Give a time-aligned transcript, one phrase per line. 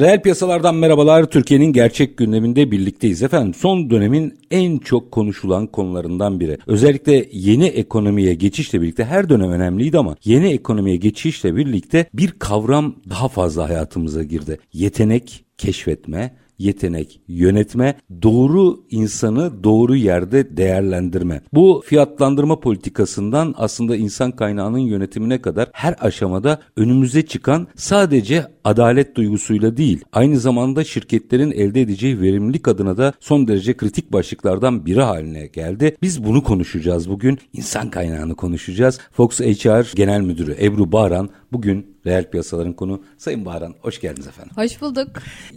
[0.00, 1.24] Reel piyasalardan merhabalar.
[1.24, 3.54] Türkiye'nin gerçek gündeminde birlikteyiz efendim.
[3.54, 6.58] Son dönemin en çok konuşulan konularından biri.
[6.66, 12.96] Özellikle yeni ekonomiye geçişle birlikte her dönem önemliydi ama yeni ekonomiye geçişle birlikte bir kavram
[13.10, 14.58] daha fazla hayatımıza girdi.
[14.72, 21.40] Yetenek keşfetme, yetenek, yönetme, doğru insanı doğru yerde değerlendirme.
[21.52, 29.76] Bu fiyatlandırma politikasından aslında insan kaynağının yönetimine kadar her aşamada önümüze çıkan sadece adalet duygusuyla
[29.76, 35.46] değil, aynı zamanda şirketlerin elde edeceği verimlilik adına da son derece kritik başlıklardan biri haline
[35.46, 35.96] geldi.
[36.02, 37.38] Biz bunu konuşacağız bugün.
[37.52, 38.98] İnsan kaynağını konuşacağız.
[39.12, 43.02] Fox HR Genel Müdürü Ebru Baran bugün reel piyasaların konu.
[43.18, 44.52] Sayın Baran hoş geldiniz efendim.
[44.56, 45.08] Hoş bulduk.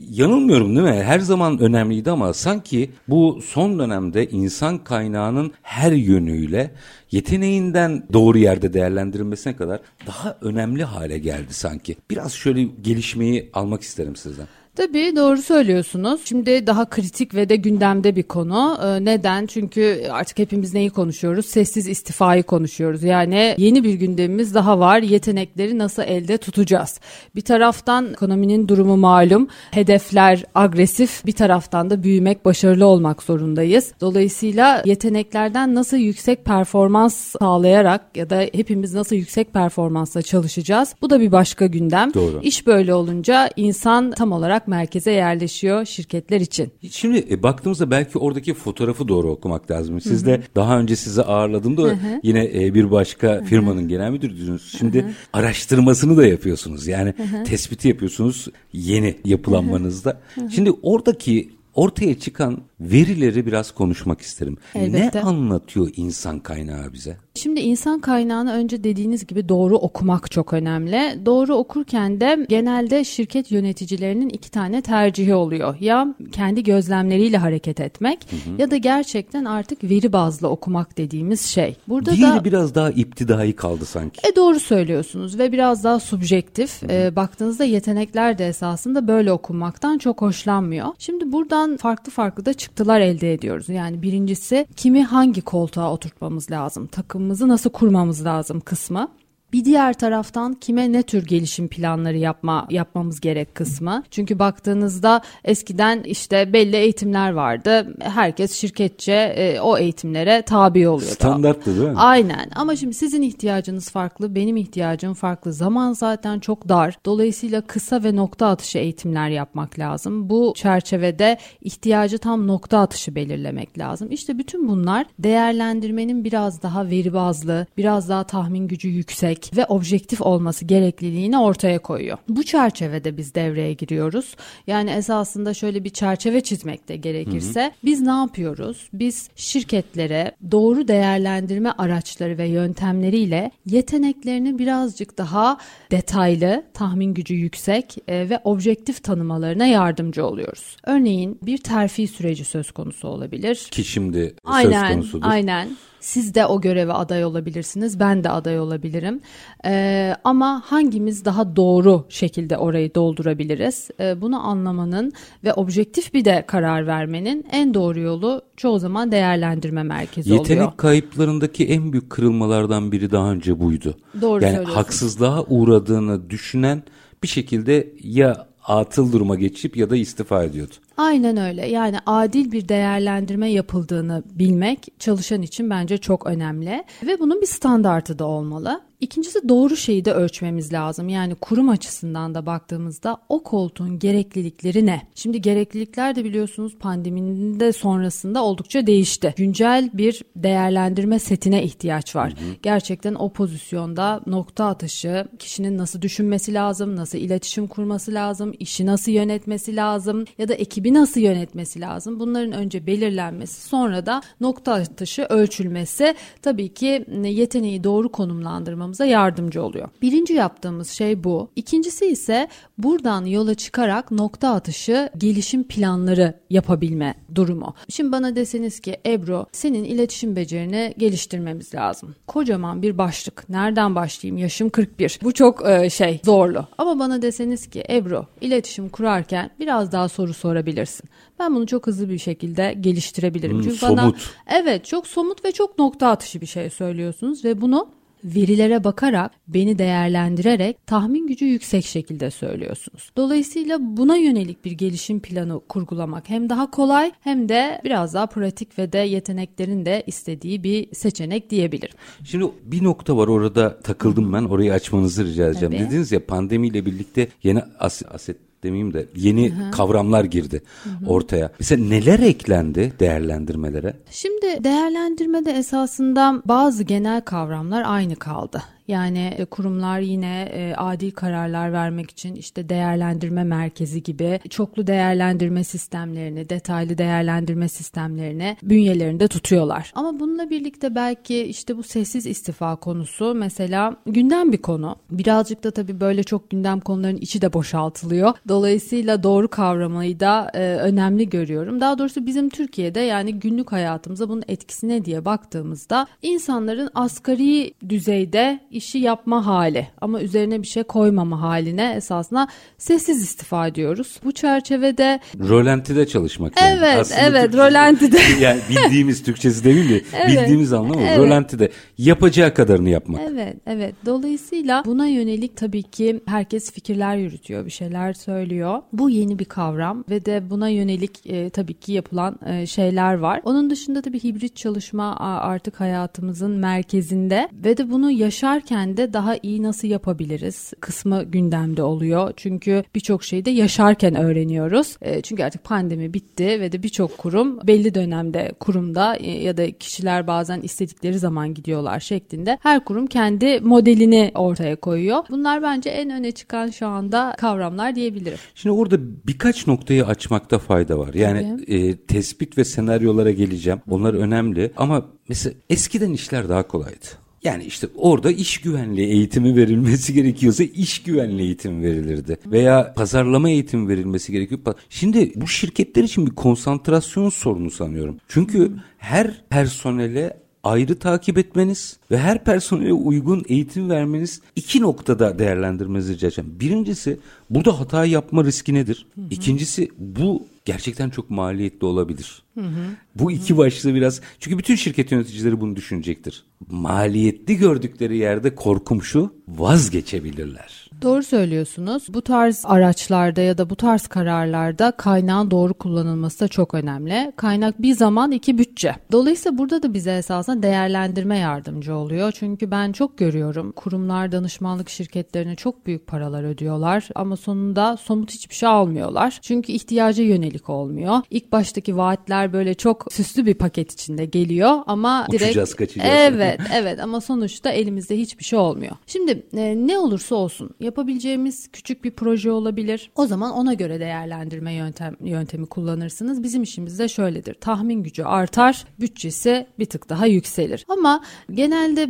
[0.09, 1.03] Yanılmıyorum değil mi?
[1.03, 6.71] Her zaman önemliydi ama sanki bu son dönemde insan kaynağının her yönüyle
[7.13, 11.95] yeteneğinden doğru yerde değerlendirilmesine kadar daha önemli hale geldi sanki.
[12.09, 14.47] Biraz şöyle gelişmeyi almak isterim sizden.
[14.75, 16.21] Tabii doğru söylüyorsunuz.
[16.25, 18.77] Şimdi daha kritik ve de gündemde bir konu.
[18.83, 19.45] Ee, neden?
[19.45, 21.45] Çünkü artık hepimiz neyi konuşuyoruz?
[21.45, 23.03] Sessiz istifayı konuşuyoruz.
[23.03, 24.99] Yani yeni bir gündemimiz daha var.
[24.99, 26.99] Yetenekleri nasıl elde tutacağız?
[27.35, 29.47] Bir taraftan ekonominin durumu malum.
[29.71, 31.25] Hedefler agresif.
[31.25, 33.91] Bir taraftan da büyümek, başarılı olmak zorundayız.
[34.01, 40.95] Dolayısıyla yeteneklerden nasıl yüksek performans sağlayarak ya da hepimiz nasıl yüksek performansla çalışacağız?
[41.01, 42.13] Bu da bir başka gündem.
[42.13, 42.39] Doğru.
[42.43, 46.71] İş böyle olunca insan tam olarak olarak merkeze yerleşiyor şirketler için.
[46.91, 50.01] Şimdi e, baktığımızda belki oradaki fotoğrafı doğru okumak lazım.
[50.01, 54.75] Siz de daha önce sizi ağırladığımda yine e, bir başka firmanın genel müdürüydünüz.
[54.77, 56.87] Şimdi araştırmasını da yapıyorsunuz.
[56.87, 57.13] Yani
[57.45, 60.19] tespiti yapıyorsunuz yeni yapılanmanızda.
[60.49, 64.57] Şimdi oradaki ortaya çıkan verileri biraz konuşmak isterim.
[64.75, 65.19] Elbette.
[65.19, 67.17] Ne anlatıyor insan kaynağı bize?
[67.35, 71.25] Şimdi insan kaynağını önce dediğiniz gibi doğru okumak çok önemli.
[71.25, 75.75] Doğru okurken de genelde şirket yöneticilerinin iki tane tercihi oluyor.
[75.79, 78.61] Ya kendi gözlemleriyle hareket etmek hı hı.
[78.61, 81.75] ya da gerçekten artık veri bazlı okumak dediğimiz şey.
[81.87, 84.27] Burada Diğeri da biraz daha iptidai kaldı sanki.
[84.27, 86.81] E doğru söylüyorsunuz ve biraz daha subjektif.
[86.81, 86.91] Hı hı.
[86.91, 90.87] E, baktığınızda yetenekler de esasında böyle okunmaktan çok hoşlanmıyor.
[90.99, 93.69] Şimdi buradan farklı farklı da çıktılar elde ediyoruz.
[93.69, 96.87] Yani birincisi kimi hangi koltuğa oturtmamız lazım?
[96.87, 99.07] Takım takımımızı nasıl kurmamız lazım kısmı.
[99.53, 104.03] Bir diğer taraftan kime ne tür gelişim planları yapma yapmamız gerek kısmı.
[104.11, 107.95] Çünkü baktığınızda eskiden işte belli eğitimler vardı.
[107.99, 111.15] Herkes şirketçe e, o eğitimlere tabi oluyordu.
[111.15, 111.93] Standarttı değil mi?
[111.97, 112.51] Aynen.
[112.55, 115.53] Ama şimdi sizin ihtiyacınız farklı, benim ihtiyacım farklı.
[115.53, 116.97] Zaman zaten çok dar.
[117.05, 120.29] Dolayısıyla kısa ve nokta atışı eğitimler yapmak lazım.
[120.29, 124.11] Bu çerçevede ihtiyacı tam nokta atışı belirlemek lazım.
[124.11, 130.21] İşte bütün bunlar değerlendirmenin biraz daha veri bazlı, biraz daha tahmin gücü yüksek ve objektif
[130.21, 132.17] olması gerekliliğini ortaya koyuyor.
[132.29, 134.35] Bu çerçevede biz devreye giriyoruz.
[134.67, 137.71] Yani esasında şöyle bir çerçeve çizmek de gerekirse hı hı.
[137.85, 138.89] biz ne yapıyoruz?
[138.93, 145.57] Biz şirketlere doğru değerlendirme araçları ve yöntemleriyle yeteneklerini birazcık daha
[145.91, 150.77] detaylı, tahmin gücü yüksek e, ve objektif tanımalarına yardımcı oluyoruz.
[150.83, 153.67] Örneğin bir terfi süreci söz konusu olabilir.
[153.71, 155.27] Ki şimdi aynen, söz konusudur.
[155.29, 155.69] Aynen.
[156.03, 157.99] Siz de o göreve aday olabilirsiniz.
[157.99, 159.21] Ben de aday olabilirim.
[159.65, 163.89] Ee, ama hangimiz daha doğru şekilde orayı doldurabiliriz?
[163.99, 169.83] Ee, bunu anlamanın ve objektif bir de karar vermenin en doğru yolu çoğu zaman değerlendirme
[169.83, 170.59] merkezi Yetenek oluyor.
[170.59, 173.97] Yetenek kayıplarındaki en büyük kırılmalardan biri daha önce buydu.
[174.21, 176.83] Doğru yani haksızlığa uğradığını düşünen
[177.23, 180.73] bir şekilde ya atıl duruma geçip ya da istifa ediyordu.
[180.97, 181.67] Aynen öyle.
[181.67, 188.19] Yani adil bir değerlendirme yapıldığını bilmek çalışan için bence çok önemli ve bunun bir standartı
[188.19, 188.81] da olmalı.
[189.03, 191.09] İkincisi doğru şeyi de ölçmemiz lazım.
[191.09, 195.01] Yani kurum açısından da baktığımızda o koltuğun gereklilikleri ne?
[195.15, 199.33] Şimdi gereklilikler de biliyorsunuz pandeminin de sonrasında oldukça değişti.
[199.37, 202.31] Güncel bir değerlendirme setine ihtiyaç var.
[202.31, 202.55] Hı hı.
[202.61, 209.11] Gerçekten o pozisyonda nokta atışı kişinin nasıl düşünmesi lazım, nasıl iletişim kurması lazım, işi nasıl
[209.11, 210.53] yönetmesi lazım ya da
[210.83, 212.19] ekibi nasıl yönetmesi lazım.
[212.19, 219.89] Bunların önce belirlenmesi sonra da nokta atışı ölçülmesi tabii ki yeteneği doğru konumlandırmamıza yardımcı oluyor.
[220.01, 221.49] Birinci yaptığımız şey bu.
[221.55, 222.47] İkincisi ise
[222.77, 227.73] buradan yola çıkarak nokta atışı gelişim planları yapabilme durumu.
[227.89, 232.15] Şimdi bana deseniz ki Ebru senin iletişim becerini geliştirmemiz lazım.
[232.27, 233.49] Kocaman bir başlık.
[233.49, 234.37] Nereden başlayayım?
[234.37, 235.19] Yaşım 41.
[235.23, 236.67] Bu çok e, şey zorlu.
[236.77, 241.09] Ama bana deseniz ki Ebru iletişim kurarken biraz daha soru sorabilirsin.
[241.39, 243.55] Ben bunu çok hızlı bir şekilde geliştirebilirim.
[243.57, 243.97] Hmm, Çünkü somut.
[243.97, 244.13] bana
[244.59, 247.87] evet çok somut ve çok nokta atışı bir şey söylüyorsunuz ve bunu
[248.23, 253.11] verilere bakarak, beni değerlendirerek tahmin gücü yüksek şekilde söylüyorsunuz.
[253.17, 258.79] Dolayısıyla buna yönelik bir gelişim planı kurgulamak hem daha kolay hem de biraz daha pratik
[258.79, 261.95] ve de yeteneklerin de istediği bir seçenek diyebilirim.
[262.23, 265.73] Şimdi bir nokta var orada takıldım ben orayı açmanızı rica edeceğim.
[265.73, 265.85] Tabii.
[265.85, 269.71] Dediniz ya pandemiyle birlikte yeni as aset demeyeyim de yeni Hı-hı.
[269.71, 271.09] kavramlar girdi Hı-hı.
[271.09, 271.51] ortaya.
[271.59, 273.93] Mesela neler eklendi değerlendirmelere?
[274.11, 278.63] Şimdi değerlendirmede esasında bazı genel kavramlar aynı kaldı.
[278.87, 285.63] Yani e, kurumlar yine e, adil kararlar vermek için işte değerlendirme merkezi gibi çoklu değerlendirme
[285.63, 289.91] sistemlerini, detaylı değerlendirme sistemlerini bünyelerinde tutuyorlar.
[289.95, 294.95] Ama bununla birlikte belki işte bu sessiz istifa konusu mesela gündem bir konu.
[295.11, 298.33] Birazcık da tabii böyle çok gündem konuların içi de boşaltılıyor.
[298.47, 301.81] Dolayısıyla doğru kavramayı da e, önemli görüyorum.
[301.81, 308.59] Daha doğrusu bizim Türkiye'de yani günlük hayatımıza bunun etkisi ne diye baktığımızda insanların asgari düzeyde
[308.73, 312.47] işi yapma hali ama üzerine bir şey koymama haline esasında
[312.77, 314.19] sessiz istifa ediyoruz.
[314.23, 316.79] Bu çerçevede rolantide çalışmak yani.
[316.79, 318.19] Evet, Aslında evet, Türkçesi, rolantide.
[318.41, 320.01] Yani bildiğimiz Türkçesi değil mi?
[320.13, 321.17] Evet, bildiğimiz anlamı evet.
[321.17, 323.21] rolantide yapacağı kadarını yapmak.
[323.31, 323.95] Evet, evet.
[324.05, 328.81] Dolayısıyla buna yönelik tabii ki herkes fikirler yürütüyor, bir şeyler söylüyor.
[328.93, 333.41] Bu yeni bir kavram ve de buna yönelik e, tabii ki yapılan e, şeyler var.
[333.45, 339.37] Onun dışında tabii hibrit çalışma artık hayatımızın merkezinde ve de bunu yaşar yaşarken de daha
[339.43, 342.33] iyi nasıl yapabiliriz kısmı gündemde oluyor.
[342.35, 344.97] Çünkü birçok şeyi de yaşarken öğreniyoruz.
[345.01, 349.71] E, çünkü artık pandemi bitti ve de birçok kurum belli dönemde kurumda e, ya da
[349.71, 352.57] kişiler bazen istedikleri zaman gidiyorlar şeklinde.
[352.61, 355.23] Her kurum kendi modelini ortaya koyuyor.
[355.29, 358.37] Bunlar bence en öne çıkan şu anda kavramlar diyebilirim.
[358.55, 361.13] Şimdi orada birkaç noktayı açmakta fayda var.
[361.13, 363.81] Yani e, tespit ve senaryolara geleceğim.
[363.89, 367.22] Onlar önemli ama mesela eskiden işler daha kolaydı.
[367.43, 372.37] Yani işte orada iş güvenliği eğitimi verilmesi gerekiyorsa iş güvenliği eğitimi verilirdi.
[372.45, 374.61] Veya pazarlama eğitimi verilmesi gerekiyor.
[374.89, 378.17] Şimdi bu şirketler için bir konsantrasyon sorunu sanıyorum.
[378.27, 386.13] Çünkü her personele ayrı takip etmeniz ve her personele uygun eğitim vermeniz iki noktada değerlendirmenizi
[386.13, 386.55] rica edeceğim.
[386.59, 387.19] Birincisi
[387.49, 389.05] burada hata yapma riski nedir?
[389.15, 389.25] Hı hı.
[389.31, 392.43] İkincisi bu gerçekten çok maliyetli olabilir.
[392.53, 392.85] Hı hı.
[393.15, 396.43] Bu iki başlığı biraz çünkü bütün şirket yöneticileri bunu düşünecektir.
[396.69, 400.82] Maliyetli gördükleri yerde korkum şu vazgeçebilirler.
[401.03, 402.03] Doğru söylüyorsunuz.
[402.09, 407.33] Bu tarz araçlarda ya da bu tarz kararlarda kaynağın doğru kullanılması da çok önemli.
[407.35, 408.95] Kaynak bir zaman iki bütçe.
[409.11, 412.31] Dolayısıyla burada da bize esasında değerlendirme yardımcı oluyor.
[412.31, 418.55] Çünkü ben çok görüyorum kurumlar danışmanlık şirketlerine çok büyük paralar ödüyorlar ama sonunda somut hiçbir
[418.55, 419.39] şey almıyorlar.
[419.41, 421.21] Çünkü ihtiyaca yönelik olmuyor.
[421.29, 426.09] İlk baştaki vaatler böyle çok süslü bir paket içinde geliyor ama Uçacağız, direkt kaçacağız.
[426.19, 428.95] Evet, evet ama sonuçta elimizde hiçbir şey olmuyor.
[429.07, 433.11] Şimdi e, ne olursa olsun yapabileceğimiz küçük bir proje olabilir.
[433.15, 436.43] O zaman ona göre değerlendirme yöntem yöntemi kullanırsınız.
[436.43, 437.53] Bizim işimizde şöyledir.
[437.53, 440.85] Tahmin gücü artar, bütçesi bir tık daha yükselir.
[440.87, 441.21] Ama
[441.51, 442.09] genelde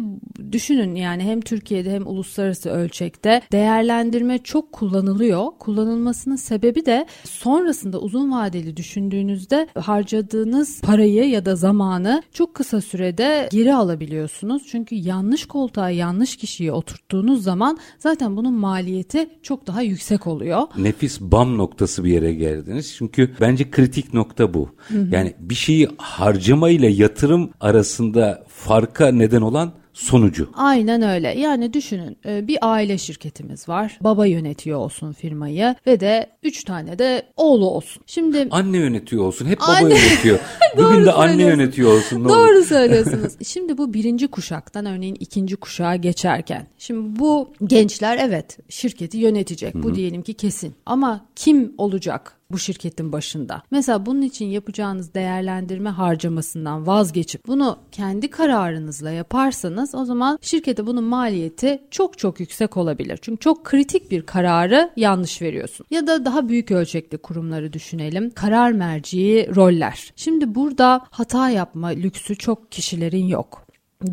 [0.51, 5.45] düşünün yani hem Türkiye'de hem uluslararası ölçekte değerlendirme çok kullanılıyor.
[5.59, 13.47] Kullanılmasının sebebi de sonrasında uzun vadeli düşündüğünüzde harcadığınız parayı ya da zamanı çok kısa sürede
[13.51, 14.63] geri alabiliyorsunuz.
[14.67, 20.61] Çünkü yanlış koltuğa yanlış kişiyi oturttuğunuz zaman zaten bunun maliyeti çok daha yüksek oluyor.
[20.77, 22.95] Nefis bam noktası bir yere geldiniz.
[22.97, 24.69] Çünkü bence kritik nokta bu.
[24.87, 25.07] Hı hı.
[25.11, 30.49] Yani bir şeyi harcama ile yatırım arasında farka neden olan sonucu.
[30.53, 31.39] Aynen öyle.
[31.39, 33.97] Yani düşünün e, bir aile şirketimiz var.
[34.01, 38.03] Baba yönetiyor olsun firmayı ve de üç tane de oğlu olsun.
[38.07, 39.45] Şimdi Anne yönetiyor olsun.
[39.45, 39.93] Hep baba Anne.
[39.99, 40.39] yönetiyor.
[40.77, 42.25] Bugün de anne yönetiyor olsun.
[42.25, 43.33] Doğru söylüyorsunuz.
[43.47, 46.67] Şimdi bu birinci kuşaktan örneğin ikinci kuşağa geçerken.
[46.77, 49.75] Şimdi bu gençler evet şirketi yönetecek.
[49.75, 50.73] Bu diyelim ki kesin.
[50.85, 52.37] Ama kim olacak?
[52.53, 53.63] Bu şirketin başında.
[53.71, 61.03] Mesela bunun için yapacağınız değerlendirme harcamasından vazgeçip bunu kendi kararınızla yaparsanız o zaman şirkete bunun
[61.03, 63.19] maliyeti çok çok yüksek olabilir.
[63.21, 65.85] Çünkü çok kritik bir kararı yanlış veriyorsun.
[65.91, 68.29] Ya da daha büyük ölçekli kurumları düşünelim.
[68.29, 70.13] Karar merci roller.
[70.15, 73.62] Şimdi burada hata yapma lüksü çok kişilerin yok.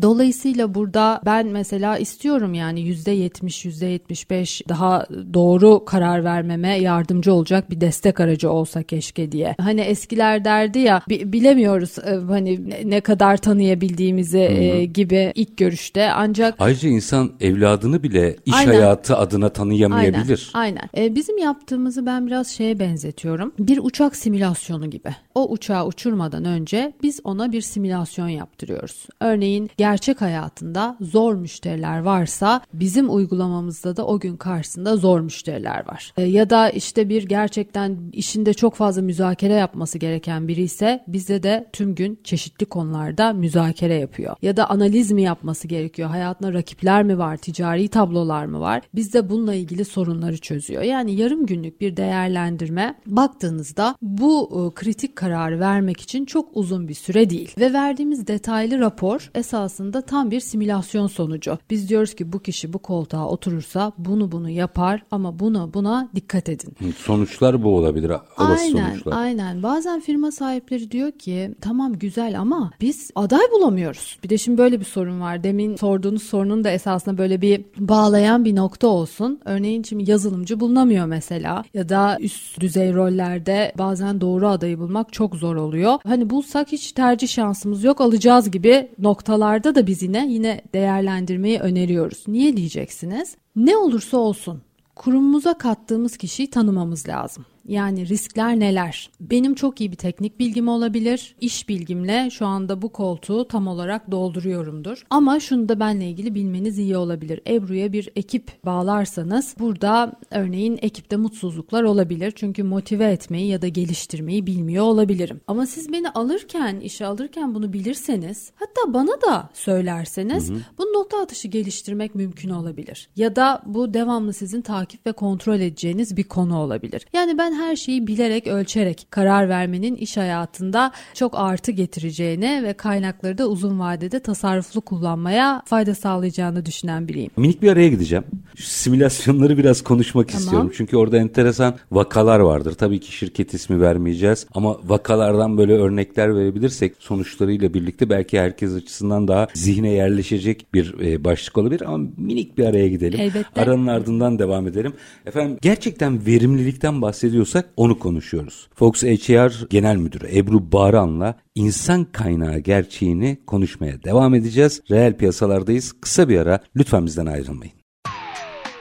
[0.01, 7.81] Dolayısıyla burada ben mesela istiyorum yani %70, %75 daha doğru karar vermeme yardımcı olacak bir
[7.81, 9.55] destek aracı olsa keşke diye.
[9.61, 16.11] Hani eskiler derdi ya bi- bilemiyoruz e, hani ne- kadar tanıyabildiğimizi e, gibi ilk görüşte
[16.11, 18.73] ancak Ayrıca insan evladını bile iş Aynen.
[18.73, 20.51] hayatı adına tanıyamayabilir.
[20.53, 20.77] Aynen.
[20.95, 21.05] aynen.
[21.05, 23.53] Ee, bizim yaptığımızı ben biraz şeye benzetiyorum.
[23.59, 25.09] Bir uçak simülasyonu gibi.
[25.35, 29.05] O uçağı uçurmadan önce biz ona bir simülasyon yaptırıyoruz.
[29.19, 36.13] Örneğin gerçek hayatında zor müşteriler varsa bizim uygulamamızda da o gün karşısında zor müşteriler var.
[36.17, 41.43] Ee, ya da işte bir gerçekten işinde çok fazla müzakere yapması gereken biri ise bizde
[41.43, 44.35] de tüm gün çeşitli konularda müzakere yapıyor.
[44.41, 46.09] Ya da analiz mi yapması gerekiyor?
[46.09, 47.37] Hayatında rakipler mi var?
[47.37, 48.81] Ticari tablolar mı var?
[48.95, 50.81] Bizde bununla ilgili sorunları çözüyor.
[50.81, 56.93] Yani yarım günlük bir değerlendirme baktığınızda bu e, kritik kararı vermek için çok uzun bir
[56.93, 57.51] süre değil.
[57.59, 61.57] Ve verdiğimiz detaylı rapor esasında tam bir simülasyon sonucu.
[61.69, 66.49] Biz diyoruz ki bu kişi bu koltuğa oturursa bunu bunu yapar ama buna buna dikkat
[66.49, 66.93] edin.
[66.97, 68.09] Sonuçlar bu olabilir.
[68.09, 69.17] Olası Aynen, sonuçlar.
[69.17, 69.63] aynen.
[69.63, 74.19] Bazen firma sahipleri diyor ki tamam güzel ama biz aday bulamıyoruz.
[74.23, 75.43] Bir de şimdi böyle bir sorun var.
[75.43, 79.39] Demin sorduğunuz sorunun da esasında böyle bir bağlayan bir nokta olsun.
[79.45, 85.35] Örneğin şimdi yazılımcı bulunamıyor mesela ya da üst düzey rollerde bazen doğru adayı bulmak çok
[85.35, 85.99] zor oluyor.
[86.07, 92.23] Hani bulsak hiç tercih şansımız yok alacağız gibi noktalarda da biz yine yine değerlendirmeyi öneriyoruz.
[92.27, 93.35] Niye diyeceksiniz?
[93.55, 94.61] Ne olursa olsun
[94.95, 97.45] kurumumuza kattığımız kişiyi tanımamız lazım.
[97.67, 99.09] Yani riskler neler?
[99.19, 101.35] Benim çok iyi bir teknik bilgim olabilir.
[101.41, 105.03] İş bilgimle şu anda bu koltuğu tam olarak dolduruyorumdur.
[105.09, 107.41] Ama şunu da benle ilgili bilmeniz iyi olabilir.
[107.47, 112.33] Ebru'ya bir ekip bağlarsanız burada örneğin ekipte mutsuzluklar olabilir.
[112.35, 115.41] Çünkü motive etmeyi ya da geliştirmeyi bilmiyor olabilirim.
[115.47, 121.47] Ama siz beni alırken, işe alırken bunu bilirseniz hatta bana da söylerseniz bu nokta atışı
[121.47, 123.09] geliştirmek mümkün olabilir.
[123.15, 127.05] Ya da bu devamlı sizin takip ve kontrol edeceğiniz bir konu olabilir.
[127.13, 133.37] Yani ben her şeyi bilerek, ölçerek karar vermenin iş hayatında çok artı getireceğine ve kaynakları
[133.37, 137.31] da uzun vadede tasarruflu kullanmaya fayda sağlayacağını düşünen biriyim.
[137.37, 138.23] Minik bir araya gideceğim.
[138.55, 140.43] Şu simülasyonları biraz konuşmak Tamam.
[140.43, 140.71] istiyorum.
[140.75, 142.73] Çünkü orada enteresan vakalar vardır.
[142.73, 144.47] Tabii ki şirket ismi vermeyeceğiz.
[144.53, 151.23] Ama vakalardan böyle örnekler verebilirsek sonuçlarıyla birlikte belki herkes açısından daha zihne yerleşecek bir e,
[151.23, 151.81] başlık olabilir.
[151.85, 153.19] Ama minik bir araya gidelim.
[153.19, 153.61] Elbette.
[153.61, 154.93] Aranın ardından devam edelim.
[155.25, 157.01] Efendim gerçekten verimlilikten
[157.41, 158.67] bahsediyorsak onu konuşuyoruz.
[158.75, 164.81] Fox HR Genel Müdürü Ebru Baran'la insan kaynağı gerçeğini konuşmaya devam edeceğiz.
[164.91, 165.93] Reel piyasalardayız.
[166.01, 167.73] Kısa bir ara lütfen bizden ayrılmayın.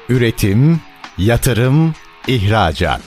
[0.09, 0.81] Üretim,
[1.19, 1.95] yatırım,
[2.29, 3.03] ihracat.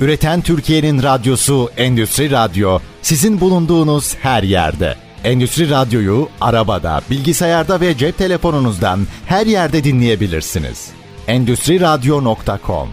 [0.00, 4.94] Üreten Türkiye'nin radyosu Endüstri Radyo sizin bulunduğunuz her yerde.
[5.24, 10.90] Endüstri Radyo'yu arabada, bilgisayarda ve cep telefonunuzdan her yerde dinleyebilirsiniz.
[11.28, 12.88] Endüstri Radyo.com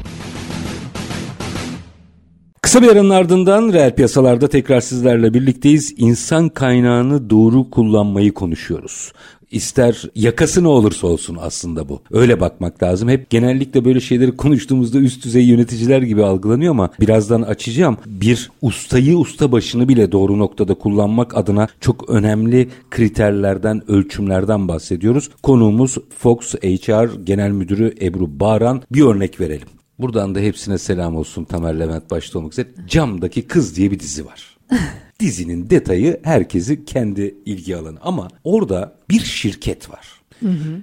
[2.61, 5.93] Kısa bir aranın ardından reel piyasalarda tekrar sizlerle birlikteyiz.
[5.97, 9.11] İnsan kaynağını doğru kullanmayı konuşuyoruz.
[9.51, 12.01] İster yakası ne olursa olsun aslında bu.
[12.11, 13.09] Öyle bakmak lazım.
[13.09, 17.97] Hep genellikle böyle şeyleri konuştuğumuzda üst düzey yöneticiler gibi algılanıyor ama birazdan açacağım.
[18.05, 25.29] Bir ustayı usta başını bile doğru noktada kullanmak adına çok önemli kriterlerden, ölçümlerden bahsediyoruz.
[25.43, 28.81] Konuğumuz Fox HR Genel Müdürü Ebru Baran.
[28.91, 29.67] Bir örnek verelim.
[30.01, 32.67] Buradan da hepsine selam olsun Tamer Levent başta olmak üzere.
[32.87, 34.57] Camdaki Kız diye bir dizi var.
[35.19, 40.21] Dizinin detayı herkesi kendi ilgi alanı ama orada bir şirket var.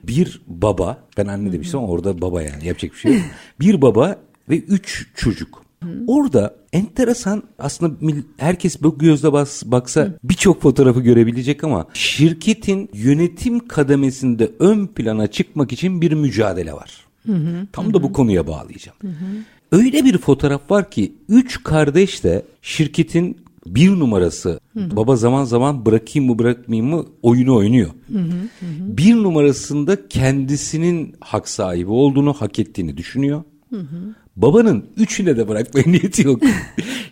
[0.05, 3.23] Bir baba, ben anne demiştim ama orada baba yani yapacak bir şey yok.
[3.61, 4.17] Bir baba
[4.49, 5.63] ve üç çocuk.
[6.07, 14.51] Orada enteresan aslında herkes bu gözle bas, baksa birçok fotoğrafı görebilecek ama şirketin yönetim kademesinde
[14.59, 17.08] ön plana çıkmak için bir mücadele var.
[17.73, 18.99] Tam da bu konuya bağlayacağım.
[19.73, 26.29] Öyle bir fotoğraf var ki üç kardeş de şirketin bir numarası baba zaman zaman bırakayım
[26.29, 27.91] mı bırakmayayım mı oyunu oynuyor.
[28.79, 33.43] Bir numarasında kendisinin hak sahibi olduğunu hak ettiğini düşünüyor.
[34.37, 36.43] Babanın üçüne de bırakmaya niyeti yok.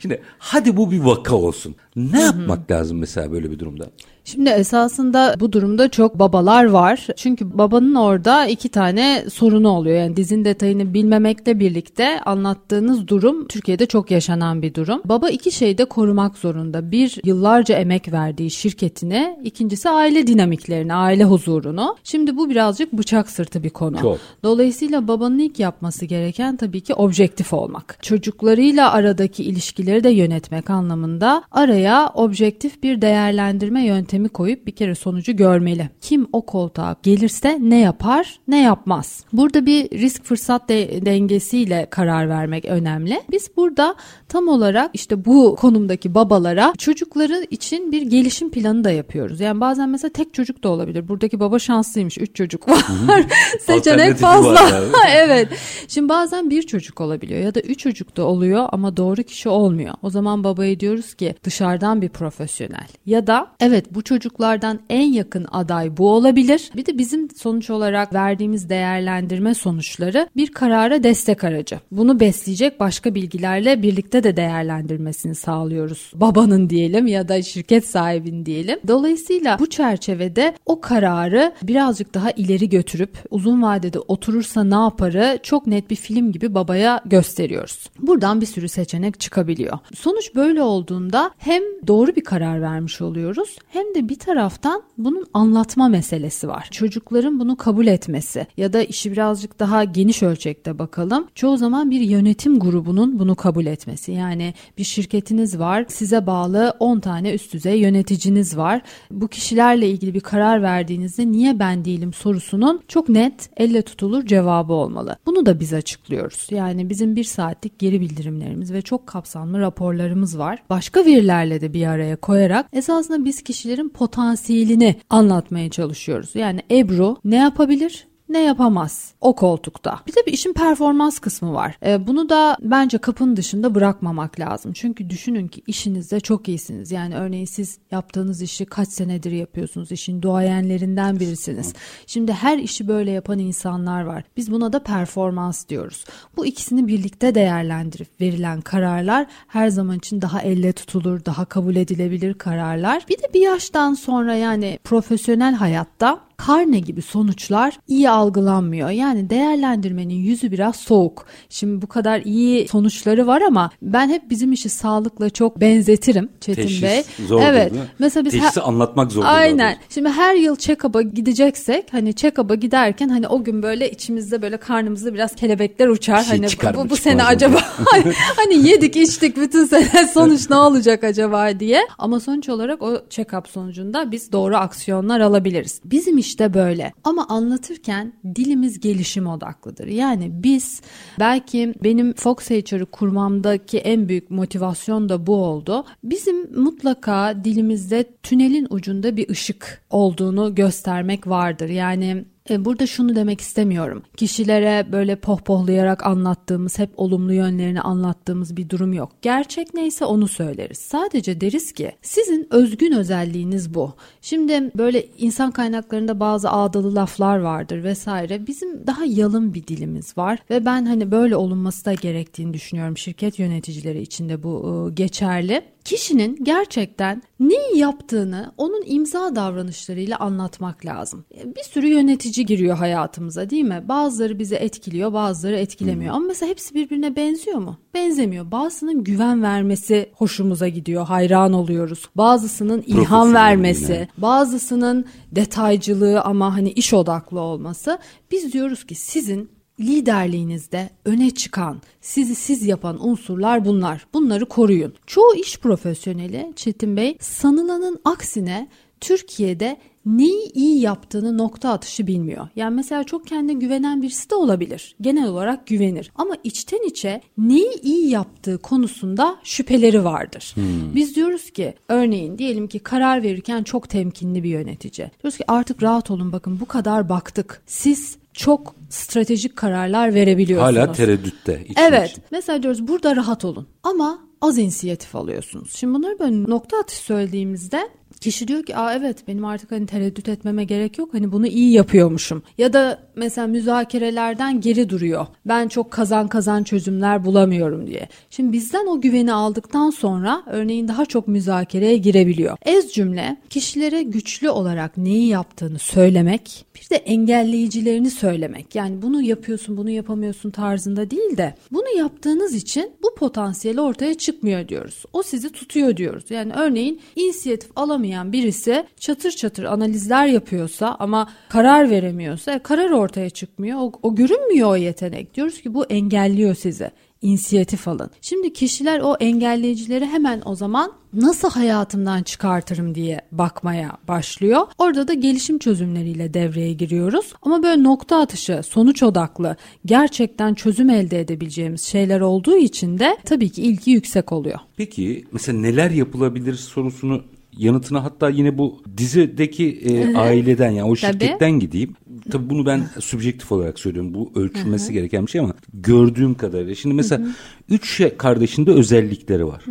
[0.07, 1.75] Şimdi hadi bu bir vaka olsun.
[1.97, 3.87] Ne yapmak lazım mesela böyle bir durumda?
[4.27, 7.07] Şimdi esasında bu durumda çok babalar var.
[7.17, 9.97] Çünkü babanın orada iki tane sorunu oluyor.
[9.97, 15.01] Yani dizin detayını bilmemekle birlikte anlattığınız durum Türkiye'de çok yaşanan bir durum.
[15.05, 16.91] Baba iki şeyi de korumak zorunda.
[16.91, 21.97] Bir yıllarca emek verdiği şirketine, ikincisi aile dinamiklerini, aile huzurunu.
[22.05, 23.99] Şimdi bu birazcık bıçak sırtı bir konu.
[24.01, 24.19] Çok.
[24.43, 27.99] Dolayısıyla babanın ilk yapması gereken tabii ki objektif olmak.
[28.03, 35.37] Çocuklarıyla aradaki ilişkileri de yönetmek anlamında araya objektif bir değerlendirme yöntemi koyup bir kere sonucu
[35.37, 35.91] görmeli.
[36.01, 39.25] Kim o koltuğa gelirse ne yapar, ne yapmaz.
[39.33, 43.23] Burada bir risk fırsat de- dengesiyle karar vermek önemli.
[43.31, 43.95] Biz burada
[44.29, 49.41] tam olarak işte bu konumdaki babalara çocukları için bir gelişim planı da yapıyoruz.
[49.41, 51.09] Yani bazen mesela tek çocuk da olabilir.
[51.09, 52.19] Buradaki baba şanslıymış.
[52.19, 52.85] Üç çocuk var.
[53.61, 54.61] Seçenek fazla.
[55.15, 55.49] evet.
[55.89, 59.76] Şimdi bazen bir çocuk olabiliyor ya da üç çocuk da oluyor ama doğru kişi olmuyor.
[60.03, 65.47] O zaman babaya diyoruz ki dışarıdan bir profesyonel ya da evet bu çocuklardan en yakın
[65.53, 66.71] aday bu olabilir.
[66.77, 71.81] Bir de bizim sonuç olarak verdiğimiz değerlendirme sonuçları bir karara destek aracı.
[71.93, 76.11] Bunu besleyecek başka bilgilerle birlikte de değerlendirmesini sağlıyoruz.
[76.15, 78.79] Babanın diyelim ya da şirket sahibinin diyelim.
[78.89, 85.67] Dolayısıyla bu çerçevede o kararı birazcık daha ileri götürüp uzun vadede oturursa ne yaparı çok
[85.67, 87.91] net bir film gibi babaya gösteriyoruz.
[87.99, 89.66] Buradan bir sürü seçenek çıkabiliyor.
[89.95, 95.89] Sonuç böyle olduğunda hem doğru bir karar vermiş oluyoruz hem de bir taraftan bunun anlatma
[95.89, 96.69] meselesi var.
[96.71, 101.27] Çocukların bunu kabul etmesi ya da işi birazcık daha geniş ölçekte bakalım.
[101.35, 104.13] Çoğu zaman bir yönetim grubunun bunu kabul etmesi.
[104.13, 108.83] Yani bir şirketiniz var, size bağlı 10 tane üst düzey yöneticiniz var.
[109.11, 114.73] Bu kişilerle ilgili bir karar verdiğinizde niye ben değilim sorusunun çok net, elle tutulur cevabı
[114.73, 115.17] olmalı.
[115.27, 116.47] Bunu da biz açıklıyoruz.
[116.51, 120.63] Yani bizim bir saatlik geri bildirimlerimiz ve çok kapsamlı raporlarımız var.
[120.71, 126.31] Başka verilerle de bir araya koyarak esasında biz kişilerin potansiyelini anlatmaya çalışıyoruz.
[126.35, 128.07] Yani Ebru ne yapabilir?
[128.29, 130.01] Ne yapamaz o koltukta.
[130.07, 131.79] Bir de bir işin performans kısmı var.
[131.87, 134.73] E, bunu da bence kapının dışında bırakmamak lazım.
[134.73, 136.93] Çünkü düşünün ki işinizde çok iyisiniz.
[136.93, 139.93] Yani örneğin siz yaptığınız işi kaç senedir yapıyorsunuz.
[139.93, 141.73] İşin duayenlerinden birisiniz.
[142.07, 144.25] Şimdi her işi böyle yapan insanlar var.
[144.37, 146.05] Biz buna da performans diyoruz.
[146.37, 152.35] Bu ikisini birlikte değerlendirip verilen kararlar her zaman için daha elle tutulur, daha kabul edilebilir
[152.35, 153.05] kararlar.
[153.09, 158.91] Bir de bir yaştan sonra yani profesyonel hayatta karne gibi sonuçlar iyi algılanmıyor.
[158.91, 161.27] Yani değerlendirmenin yüzü biraz soğuk.
[161.49, 166.63] Şimdi bu kadar iyi sonuçları var ama ben hep bizim işi sağlıkla çok benzetirim Çetin
[166.63, 167.03] Teşhis Bey.
[167.29, 167.73] zordur evet.
[167.73, 167.89] değil mi?
[167.99, 169.29] Mesela biz Teşhisi her- anlatmak zordur.
[169.29, 169.77] Aynen.
[169.89, 175.15] Şimdi her yıl check-up'a gideceksek hani check-up'a giderken hani o gün böyle içimizde böyle karnımızda
[175.15, 176.23] biraz kelebekler uçar.
[176.23, 180.51] şey hani çıkar bu, bu çıkmaz sene acaba hani, hani yedik içtik bütün sene sonuç
[180.51, 181.81] ne olacak acaba diye.
[181.99, 185.81] Ama sonuç olarak o check-up sonucunda biz doğru aksiyonlar alabiliriz.
[185.85, 186.93] Bizim işte böyle.
[187.05, 189.87] Ama anlatırken dilimiz gelişim odaklıdır.
[189.87, 190.81] Yani biz
[191.19, 195.85] belki benim Fox HR'ı kurmamdaki en büyük motivasyon da bu oldu.
[196.05, 201.69] Bizim mutlaka dilimizde tünelin ucunda bir ışık olduğunu göstermek vardır.
[201.69, 204.03] Yani Burada şunu demek istemiyorum.
[204.17, 209.11] Kişilere böyle pohpohlayarak anlattığımız, hep olumlu yönlerini anlattığımız bir durum yok.
[209.23, 210.79] Gerçek neyse onu söyleriz.
[210.79, 213.95] Sadece deriz ki sizin özgün özelliğiniz bu.
[214.21, 218.47] Şimdi böyle insan kaynaklarında bazı ağdalı laflar vardır vesaire.
[218.47, 222.99] Bizim daha yalın bir dilimiz var ve ben hani böyle olunması da gerektiğini düşünüyorum.
[222.99, 230.87] Şirket yöneticileri için de bu e, geçerli kişinin gerçekten neyi yaptığını onun imza davranışlarıyla anlatmak
[230.87, 231.25] lazım.
[231.57, 233.85] Bir sürü yönetici giriyor hayatımıza değil mi?
[233.89, 236.15] Bazıları bizi etkiliyor, bazıları etkilemiyor.
[236.15, 237.79] Ama mesela hepsi birbirine benziyor mu?
[237.95, 238.51] Benzemiyor.
[238.51, 242.09] Bazısının güven vermesi hoşumuza gidiyor, hayran oluyoruz.
[242.17, 244.09] Bazısının ilham vermesi, yine.
[244.19, 247.99] bazısının detaycılığı ama hani iş odaklı olması.
[248.31, 254.07] Biz diyoruz ki sizin liderliğinizde öne çıkan, sizi siz yapan unsurlar bunlar.
[254.15, 254.95] Bunları koruyun.
[255.07, 258.69] Çoğu iş profesyoneli Çetin Bey sanılanın aksine
[259.01, 262.49] Türkiye'de neyi iyi yaptığını nokta atışı bilmiyor.
[262.57, 264.97] Yani mesela çok kendine güvenen birisi de olabilir.
[265.01, 266.13] Genel olarak güvenir.
[266.15, 270.55] Ama içten içe neyi iyi yaptığı konusunda şüpheleri vardır.
[270.95, 275.11] Biz diyoruz ki örneğin diyelim ki karar verirken çok temkinli bir yönetici.
[275.23, 277.63] Diyoruz ki artık rahat olun bakın bu kadar baktık.
[277.67, 280.77] Siz çok stratejik kararlar verebiliyorsunuz.
[280.77, 281.65] Hala tereddütte.
[281.65, 282.11] için Evet.
[282.11, 282.25] için.
[282.31, 283.67] Mesela diyoruz burada rahat olun.
[283.83, 285.73] Ama az inisiyatif alıyorsunuz.
[285.75, 287.89] Şimdi bunları böyle nokta atış söylediğimizde
[288.21, 291.73] Kişi diyor ki aa evet benim artık hani tereddüt etmeme gerek yok hani bunu iyi
[291.73, 292.43] yapıyormuşum.
[292.59, 295.27] Ya da mesela müzakerelerden geri duruyor.
[295.47, 298.09] Ben çok kazan kazan çözümler bulamıyorum diye.
[298.31, 302.57] Şimdi bizden o güveni aldıktan sonra örneğin daha çok müzakereye girebiliyor.
[302.63, 308.75] Ez cümle kişilere güçlü olarak neyi yaptığını söylemek bir de engelleyicilerini söylemek.
[308.75, 314.69] Yani bunu yapıyorsun bunu yapamıyorsun tarzında değil de bunu yaptığınız için bu potansiyeli ortaya çıkmıyor
[314.69, 315.05] diyoruz.
[315.13, 316.25] O sizi tutuyor diyoruz.
[316.31, 323.31] Yani örneğin inisiyatif alamayan birisi çatır çatır analizler yapıyorsa ama karar veremiyorsa e, karar ortaya
[323.31, 323.79] çıkmıyor.
[323.81, 325.35] O, o görünmüyor o yetenek.
[325.35, 326.91] Diyoruz ki bu engelliyor sizi
[327.23, 328.11] inisiyatif alın.
[328.21, 334.67] Şimdi kişiler o engelleyicileri hemen o zaman nasıl hayatımdan çıkartırım diye bakmaya başlıyor.
[334.79, 337.33] Orada da gelişim çözümleriyle devreye giriyoruz.
[337.43, 343.49] Ama böyle nokta atışı, sonuç odaklı, gerçekten çözüm elde edebileceğimiz şeyler olduğu için de tabii
[343.49, 344.59] ki ilgi yüksek oluyor.
[344.77, 347.23] Peki mesela neler yapılabilir sorusunu
[347.57, 351.59] yanıtına hatta yine bu dizideki e, aileden yani o şirketten Tabii.
[351.59, 351.95] gideyim.
[352.31, 354.15] Tabii bunu ben subjektif olarak söylüyorum.
[354.15, 356.75] Bu ölçülmesi gereken bir şey ama gördüğüm kadarıyla.
[356.75, 357.33] Şimdi mesela Hı-hı.
[357.69, 359.65] üç şey kardeşinde özellikleri var.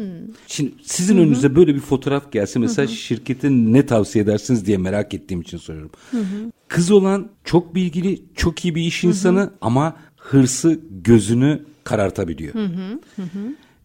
[0.48, 1.24] Şimdi sizin Hı-hı.
[1.24, 2.96] önünüze böyle bir fotoğraf gelse mesela Hı-hı.
[2.96, 5.92] şirketin ne tavsiye edersiniz diye merak ettiğim için soruyorum.
[6.12, 6.52] Hı-hı.
[6.68, 9.54] Kız olan çok bilgili, çok iyi bir iş insanı Hı-hı.
[9.62, 12.54] ama hırsı gözünü karartabiliyor.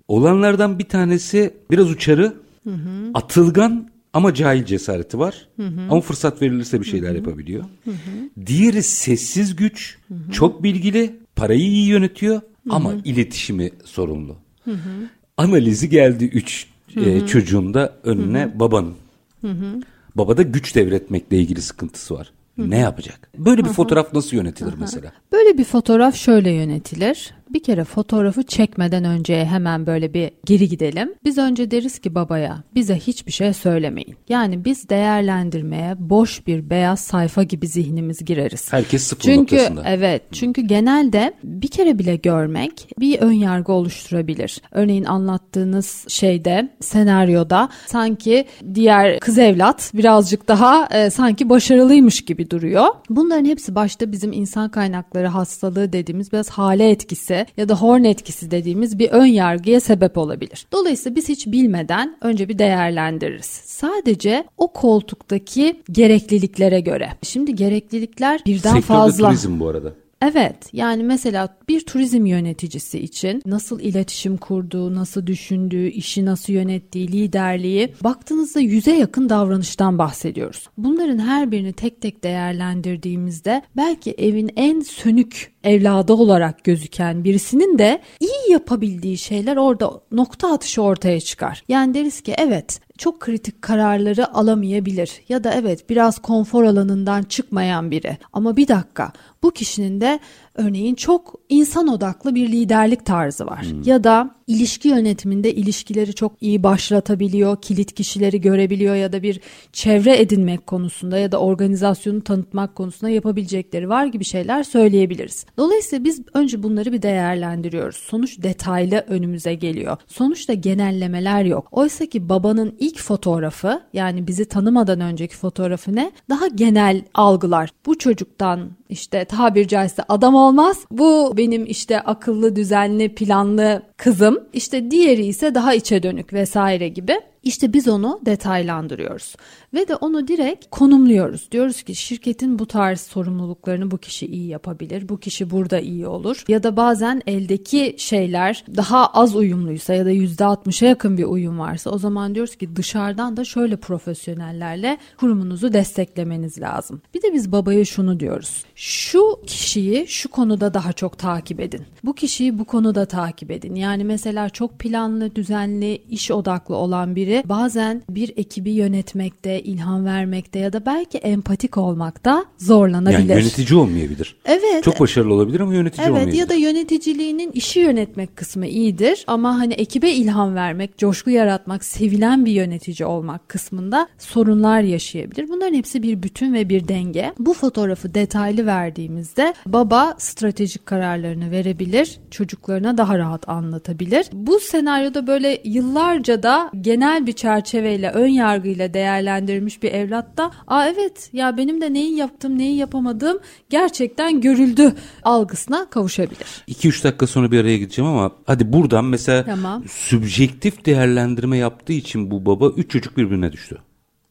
[0.09, 3.11] Olanlardan bir tanesi biraz uçarı, hı hı.
[3.15, 5.49] atılgan ama cahil cesareti var.
[5.57, 5.81] Hı hı.
[5.91, 7.17] Ama fırsat verilirse bir şeyler hı hı.
[7.17, 7.65] yapabiliyor.
[7.85, 8.47] Hı hı.
[8.47, 10.33] Diğeri sessiz güç, hı hı.
[10.33, 12.75] çok bilgili, parayı iyi yönetiyor hı hı.
[12.75, 14.37] ama iletişimi sorunlu.
[14.65, 15.09] Hı hı.
[15.37, 17.05] Analizi geldi üç hı hı.
[17.05, 18.61] E, çocuğun da önüne hı hı.
[18.61, 18.95] babanın.
[19.41, 19.81] Hı hı.
[20.15, 22.33] Babada güç devretmekle ilgili sıkıntısı var.
[22.57, 22.71] Hı-hı.
[22.71, 23.31] Ne yapacak?
[23.39, 23.73] Böyle bir Hı-hı.
[23.75, 24.81] fotoğraf nasıl yönetilir Hı-hı.
[24.81, 25.13] mesela?
[25.33, 31.15] Böyle bir fotoğraf şöyle yönetilir bir kere fotoğrafı çekmeden önce hemen böyle bir geri gidelim.
[31.25, 34.17] Biz önce deriz ki babaya bize hiçbir şey söylemeyin.
[34.29, 38.73] Yani biz değerlendirmeye boş bir beyaz sayfa gibi zihnimiz gireriz.
[38.73, 39.83] Herkes sıfır çünkü, noktasında.
[39.87, 44.63] Evet çünkü genelde bir kere bile görmek bir ön yargı oluşturabilir.
[44.71, 52.87] Örneğin anlattığınız şeyde senaryoda sanki diğer kız evlat birazcık daha e, sanki başarılıymış gibi duruyor.
[53.11, 58.51] Bunların hepsi başta bizim insan kaynakları hastalığı dediğimiz biraz hale etkisi ya da horn etkisi
[58.51, 60.67] dediğimiz bir ön yargıya sebep olabilir.
[60.73, 63.47] Dolayısıyla biz hiç bilmeden önce bir değerlendiririz.
[63.65, 67.09] Sadece o koltuktaki gerekliliklere göre.
[67.23, 69.29] Şimdi gereklilikler birden Sektörde fazla.
[69.29, 69.93] turizm bu arada.
[70.23, 77.13] Evet yani mesela bir turizm yöneticisi için nasıl iletişim kurduğu, nasıl düşündüğü, işi nasıl yönettiği,
[77.13, 80.69] liderliği baktığınızda yüze yakın davranıştan bahsediyoruz.
[80.79, 88.01] Bunların her birini tek tek değerlendirdiğimizde belki evin en sönük evladı olarak gözüken birisinin de
[88.21, 91.65] iyi yapabildiği şeyler orada nokta atışı ortaya çıkar.
[91.69, 97.91] Yani deriz ki evet çok kritik kararları alamayabilir ya da evet biraz konfor alanından çıkmayan
[97.91, 98.19] biri.
[98.33, 100.21] Ama bir dakika bu kişinin de
[100.55, 103.63] örneğin çok insan odaklı bir liderlik tarzı var.
[103.63, 103.83] Hmm.
[103.83, 109.41] Ya da ilişki yönetiminde ilişkileri çok iyi başlatabiliyor, kilit kişileri görebiliyor ya da bir
[109.73, 115.47] çevre edinmek konusunda ya da organizasyonu tanıtmak konusunda yapabilecekleri var gibi şeyler söyleyebiliriz.
[115.57, 117.97] Dolayısıyla biz önce bunları bir değerlendiriyoruz.
[117.97, 119.97] Sonuç detaylı önümüze geliyor.
[120.07, 121.69] Sonuçta genellemeler yok.
[121.73, 126.13] Oysa ki babanın ilk fotoğrafı yani bizi tanımadan önceki fotoğrafı ne?
[126.29, 127.71] Daha genel algılar.
[127.87, 130.85] Bu çocuktan işte tabir caizse adam olmaz.
[130.91, 134.39] Bu benim işte akıllı, düzenli, planlı kızım.
[134.53, 137.21] İşte diğeri ise daha içe dönük vesaire gibi.
[137.43, 139.37] İşte biz onu detaylandırıyoruz
[139.75, 141.53] ve de onu direkt konumluyoruz.
[141.53, 146.45] Diyoruz ki şirketin bu tarz sorumluluklarını bu kişi iyi yapabilir, bu kişi burada iyi olur.
[146.49, 151.91] Ya da bazen eldeki şeyler daha az uyumluysa ya da %60'a yakın bir uyum varsa
[151.91, 157.03] o zaman diyoruz ki dışarıdan da şöyle profesyonellerle kurumunuzu desteklemeniz lazım.
[157.15, 158.65] Bir de biz babaya şunu diyoruz.
[158.75, 161.83] Şu kişiyi şu konuda daha çok takip edin.
[162.05, 163.75] Bu kişiyi bu konuda takip edin.
[163.75, 170.05] Yani mesela çok planlı, düzenli, iş odaklı olan biri biri bazen bir ekibi yönetmekte, ilham
[170.05, 173.19] vermekte ya da belki empatik olmakta zorlanabilir.
[173.19, 174.37] Yani yönetici olmayabilir.
[174.45, 174.85] Evet.
[174.85, 176.39] Çok başarılı olabilir ama yönetici evet, olmayabilir.
[176.39, 181.85] Evet ya da yöneticiliğinin işi yönetmek kısmı iyidir ama hani ekibe ilham vermek, coşku yaratmak,
[181.85, 185.49] sevilen bir yönetici olmak kısmında sorunlar yaşayabilir.
[185.49, 187.33] Bunların hepsi bir bütün ve bir denge.
[187.39, 194.27] Bu fotoğrafı detaylı verdiğimizde baba stratejik kararlarını verebilir, çocuklarına daha rahat anlatabilir.
[194.33, 200.89] Bu senaryoda böyle yıllarca da genel genel bir çerçeveyle ön yargıyla değerlendirilmiş bir evlatta aa
[200.89, 203.39] evet ya benim de neyi yaptım neyi yapamadım
[203.71, 206.65] gerçekten görüldü algısına kavuşabilir.
[206.69, 209.85] 2-3 dakika sonra bir araya gideceğim ama hadi buradan mesela Tamam.
[209.89, 213.79] sübjektif değerlendirme yaptığı için bu baba 3 çocuk birbirine düştü.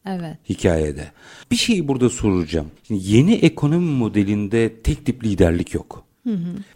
[0.06, 0.36] Evet.
[0.48, 1.10] hikayede.
[1.50, 2.66] Bir şeyi burada soracağım.
[2.86, 6.04] Şimdi yeni ekonomi modelinde tek tip liderlik yok.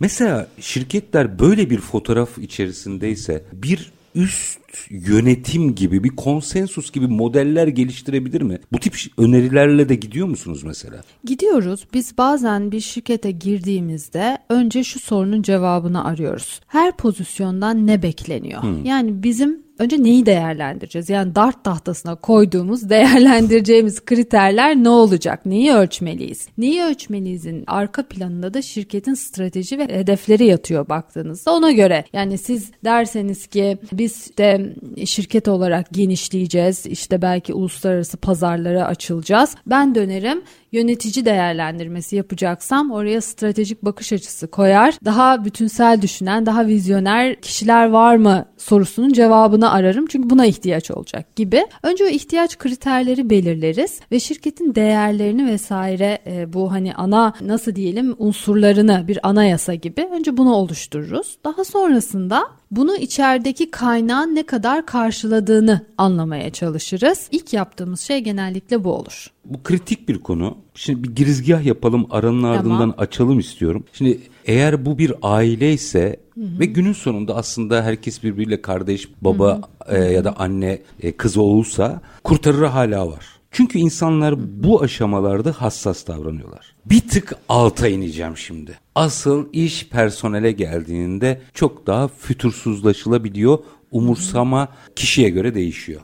[0.01, 8.43] Mesela şirketler böyle bir fotoğraf içerisindeyse bir üst yönetim gibi bir konsensus gibi modeller geliştirebilir
[8.43, 8.59] mi?
[8.73, 11.01] Bu tip önerilerle de gidiyor musunuz mesela?
[11.25, 11.87] Gidiyoruz.
[11.95, 16.61] Biz bazen bir şirkete girdiğimizde önce şu sorunun cevabını arıyoruz.
[16.67, 18.63] Her pozisyondan ne bekleniyor?
[18.85, 21.11] Yani bizim önce neyi değerlendireceğiz?
[21.11, 25.47] Yani dart tahtasına koyduğumuz, değerlendireceğimiz kriterler ne olacak?
[25.47, 26.49] Neyi ölçmeliyiz?
[26.59, 32.05] Neyi ölçmeliyizin arka planında da şirketin strateji ve hedefleri yatıyor baktığınızda ona göre.
[32.13, 34.64] Yani siz derseniz ki biz de
[35.05, 36.87] şirket olarak genişleyeceğiz.
[36.87, 39.55] işte belki uluslararası pazarlara açılacağız.
[39.67, 44.95] Ben dönerim yönetici değerlendirmesi yapacaksam oraya stratejik bakış açısı koyar.
[45.05, 50.07] Daha bütünsel düşünen, daha vizyoner kişiler var mı sorusunun cevabını ararım.
[50.07, 51.67] Çünkü buna ihtiyaç olacak gibi.
[51.83, 58.15] Önce o ihtiyaç kriterleri belirleriz ve şirketin değerlerini vesaire e, bu hani ana nasıl diyelim
[58.19, 61.37] unsurlarını bir anayasa gibi önce bunu oluştururuz.
[61.45, 62.45] Daha sonrasında
[62.77, 67.29] bunu içerideki kaynağın ne kadar karşıladığını anlamaya çalışırız.
[67.31, 69.31] İlk yaptığımız şey genellikle bu olur.
[69.45, 70.59] Bu kritik bir konu.
[70.75, 72.95] Şimdi bir girizgah yapalım aranın ardından Tamam.
[72.99, 73.85] açalım istiyorum.
[73.93, 79.99] Şimdi eğer bu bir aile ise ve günün sonunda aslında herkes birbiriyle kardeş, baba e,
[79.99, 83.27] ya da anne, e, kız olursa kurtarırı hala var.
[83.55, 86.75] Çünkü insanlar bu aşamalarda hassas davranıyorlar.
[86.87, 88.79] Bir tık alta ineceğim şimdi.
[88.95, 93.59] Asıl iş personele geldiğinde çok daha fütursuzlaşılabiliyor.
[93.91, 96.01] Umursama kişiye göre değişiyor.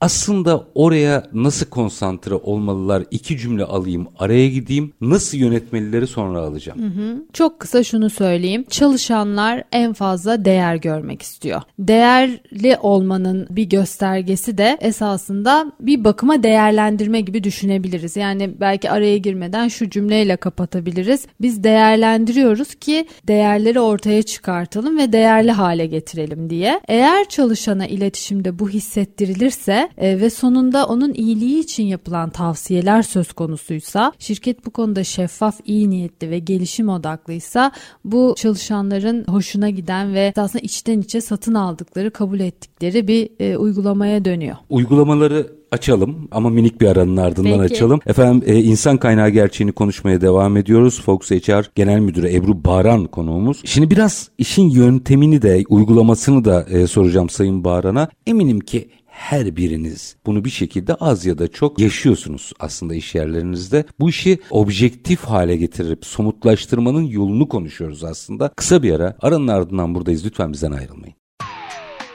[0.00, 6.78] Aslında oraya nasıl konsantre olmalılar iki cümle alayım araya gideyim nasıl yönetmelileri sonra alacağım.
[7.32, 8.64] Çok kısa şunu söyleyeyim.
[8.70, 11.62] Çalışanlar en fazla değer görmek istiyor.
[11.78, 18.16] Değerli olmanın bir göstergesi de esasında bir bakıma değerlendirme gibi düşünebiliriz.
[18.16, 21.26] Yani belki araya girmeden şu cümleyle kapatabiliriz.
[21.40, 26.80] Biz değerlendiriyoruz ki değerleri ortaya çıkartalım ve değerli hale getirelim diye.
[26.88, 34.12] Eğer çalışana iletişimde bu hissettirilirse e, ve sonunda onun iyiliği için yapılan tavsiyeler söz konusuysa,
[34.18, 37.72] şirket bu konuda şeffaf, iyi niyetli ve gelişim odaklıysa
[38.04, 44.24] bu çalışanların hoşuna giden ve aslında içten içe satın aldıkları, kabul ettikleri bir e, uygulamaya
[44.24, 44.56] dönüyor.
[44.70, 47.74] Uygulamaları açalım ama minik bir aranın ardından Peki.
[47.74, 48.00] açalım.
[48.06, 51.02] Efendim e, insan kaynağı gerçeğini konuşmaya devam ediyoruz.
[51.02, 53.62] Fox HR Genel Müdürü Ebru Baran konuğumuz.
[53.64, 58.08] Şimdi biraz işin yöntemini de uygulamasını da e, soracağım Sayın Baran'a.
[58.26, 63.84] Eminim ki her biriniz bunu bir şekilde az ya da çok yaşıyorsunuz aslında iş yerlerinizde.
[64.00, 68.48] Bu işi objektif hale getirip somutlaştırmanın yolunu konuşuyoruz aslında.
[68.56, 70.24] Kısa bir ara aranın ardından buradayız.
[70.24, 71.14] Lütfen bizden ayrılmayın.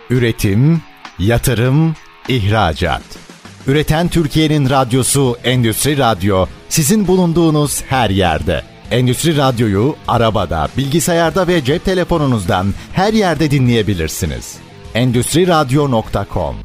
[0.10, 0.82] Üretim,
[1.20, 1.96] yatırım,
[2.28, 3.04] ihracat.
[3.68, 8.62] Üreten Türkiye'nin radyosu Endüstri Radyo sizin bulunduğunuz her yerde.
[8.92, 14.58] Endüstri Radyo'yu arabada, bilgisayarda ve cep telefonunuzdan her yerde dinleyebilirsiniz.
[14.94, 16.56] Endüstri Radyo.com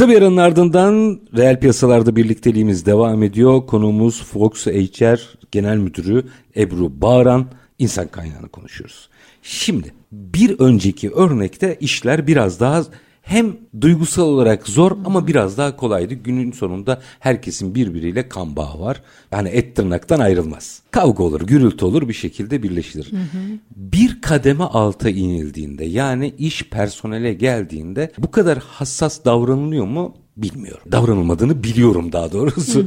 [0.00, 3.66] Kısa bir aranın ardından reel piyasalarda birlikteliğimiz devam ediyor.
[3.66, 5.20] Konuğumuz Fox HR
[5.52, 6.24] Genel Müdürü
[6.56, 7.46] Ebru Bağıran.
[7.78, 9.08] İnsan kaynağını konuşuyoruz.
[9.42, 12.82] Şimdi bir önceki örnekte işler biraz daha
[13.22, 16.14] hem duygusal olarak zor ama biraz daha kolaydı.
[16.14, 19.02] Günün sonunda herkesin birbiriyle kan bağı var.
[19.32, 20.82] Yani et tırnaktan ayrılmaz.
[20.90, 23.10] Kavga olur, gürültü olur bir şekilde birleşilir.
[23.76, 30.14] Bir kademe alta inildiğinde yani iş personele geldiğinde bu kadar hassas davranılıyor mu?
[30.42, 30.82] Bilmiyorum.
[30.92, 32.86] Davranılmadığını biliyorum daha doğrusu.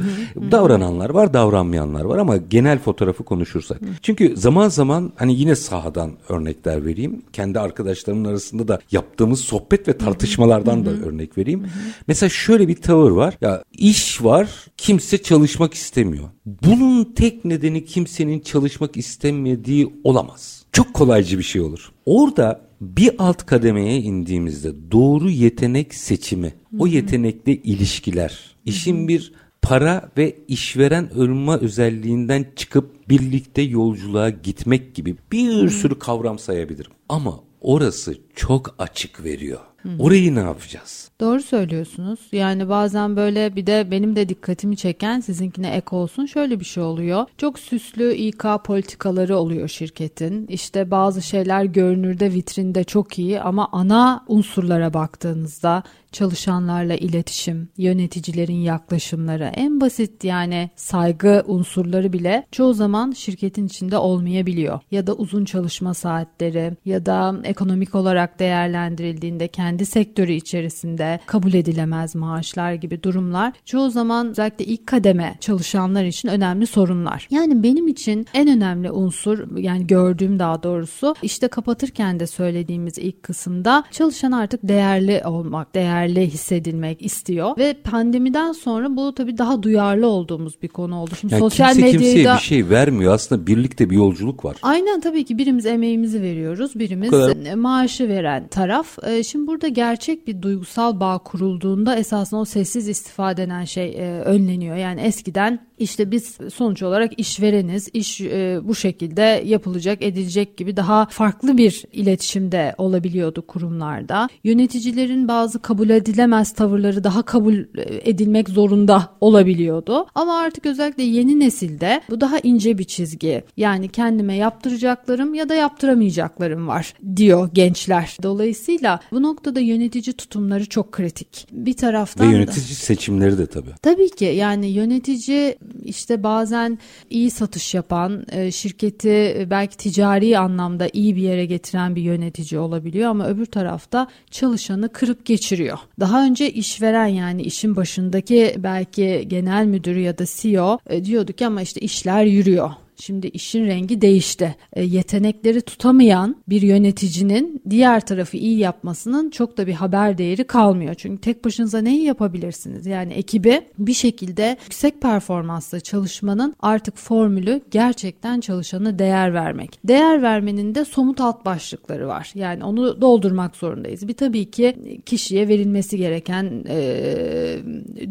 [0.50, 3.80] Davrananlar var, davranmayanlar var ama genel fotoğrafı konuşursak.
[4.02, 7.22] Çünkü zaman zaman hani yine sahadan örnekler vereyim.
[7.32, 11.66] Kendi arkadaşlarımın arasında da yaptığımız sohbet ve tartışmalardan da örnek vereyim.
[12.08, 13.38] Mesela şöyle bir tavır var.
[13.40, 16.28] Ya iş var, kimse çalışmak istemiyor.
[16.46, 20.63] Bunun tek nedeni kimsenin çalışmak istemediği olamaz.
[20.74, 21.92] Çok kolaycı bir şey olur.
[22.06, 29.32] Orada bir alt kademeye indiğimizde doğru yetenek seçimi, o yetenekle ilişkiler, işin bir
[29.62, 36.90] para ve işveren olma özelliğinden çıkıp birlikte yolculuğa gitmek gibi bir sürü kavram sayabilirim.
[37.08, 39.60] Ama orası çok açık veriyor.
[39.98, 41.03] Orayı ne yapacağız?
[41.20, 42.20] Doğru söylüyorsunuz.
[42.32, 46.82] Yani bazen böyle bir de benim de dikkatimi çeken sizinkine ek olsun şöyle bir şey
[46.82, 47.26] oluyor.
[47.38, 50.46] Çok süslü İK politikaları oluyor şirketin.
[50.46, 55.82] İşte bazı şeyler görünürde vitrinde çok iyi ama ana unsurlara baktığınızda
[56.14, 64.80] çalışanlarla iletişim, yöneticilerin yaklaşımları, en basit yani saygı unsurları bile çoğu zaman şirketin içinde olmayabiliyor.
[64.90, 72.14] Ya da uzun çalışma saatleri ya da ekonomik olarak değerlendirildiğinde kendi sektörü içerisinde kabul edilemez
[72.14, 77.28] maaşlar gibi durumlar çoğu zaman özellikle ilk kademe çalışanlar için önemli sorunlar.
[77.30, 83.22] Yani benim için en önemli unsur yani gördüğüm daha doğrusu işte kapatırken de söylediğimiz ilk
[83.22, 89.62] kısımda çalışan artık değerli olmak, değerli değerli hissedilmek istiyor ve pandemiden sonra bu tabii daha
[89.62, 91.10] duyarlı olduğumuz bir konu oldu.
[91.20, 93.14] Şimdi yani sosyal kimse medyada kimseye bir şey vermiyor.
[93.14, 94.56] Aslında birlikte bir yolculuk var.
[94.62, 97.54] Aynen tabii ki birimiz emeğimizi veriyoruz, birimiz kadar...
[97.54, 98.98] maaşı veren taraf.
[99.06, 104.20] Ee, şimdi burada gerçek bir duygusal bağ kurulduğunda esasında o sessiz istifa denen şey e,
[104.20, 104.76] önleniyor.
[104.76, 111.06] Yani eskiden işte biz sonuç olarak işvereniz, iş e, bu şekilde yapılacak, edilecek gibi daha
[111.06, 114.28] farklı bir iletişimde olabiliyordu kurumlarda.
[114.44, 117.64] Yöneticilerin bazı kabul edilemez tavırları daha kabul e,
[118.10, 120.06] edilmek zorunda olabiliyordu.
[120.14, 123.44] Ama artık özellikle yeni nesilde bu daha ince bir çizgi.
[123.56, 128.16] Yani kendime yaptıracaklarım ya da yaptıramayacaklarım var diyor gençler.
[128.22, 131.46] Dolayısıyla bu noktada yönetici tutumları çok kritik.
[131.52, 133.70] Bir taraftan ve yönetici da, seçimleri de tabii.
[133.82, 136.78] Tabii ki yani yönetici işte bazen
[137.10, 142.60] iyi satış yapan, e, şirketi e, belki ticari anlamda iyi bir yere getiren bir yönetici
[142.60, 145.78] olabiliyor ama öbür tarafta çalışanı kırıp geçiriyor.
[146.00, 151.46] Daha önce işveren yani işin başındaki belki genel müdürü ya da CEO e, diyordu ki
[151.46, 154.56] ama işte işler yürüyor Şimdi işin rengi değişti.
[154.72, 160.94] E, yetenekleri tutamayan bir yöneticinin diğer tarafı iyi yapmasının çok da bir haber değeri kalmıyor.
[160.94, 162.86] Çünkü tek başınıza neyi yapabilirsiniz?
[162.86, 169.78] Yani ekibi bir şekilde yüksek performansla çalışmanın artık formülü gerçekten çalışana değer vermek.
[169.84, 172.32] Değer vermenin de somut alt başlıkları var.
[172.34, 174.08] Yani onu doldurmak zorundayız.
[174.08, 174.76] Bir tabii ki
[175.06, 177.56] kişiye verilmesi gereken e,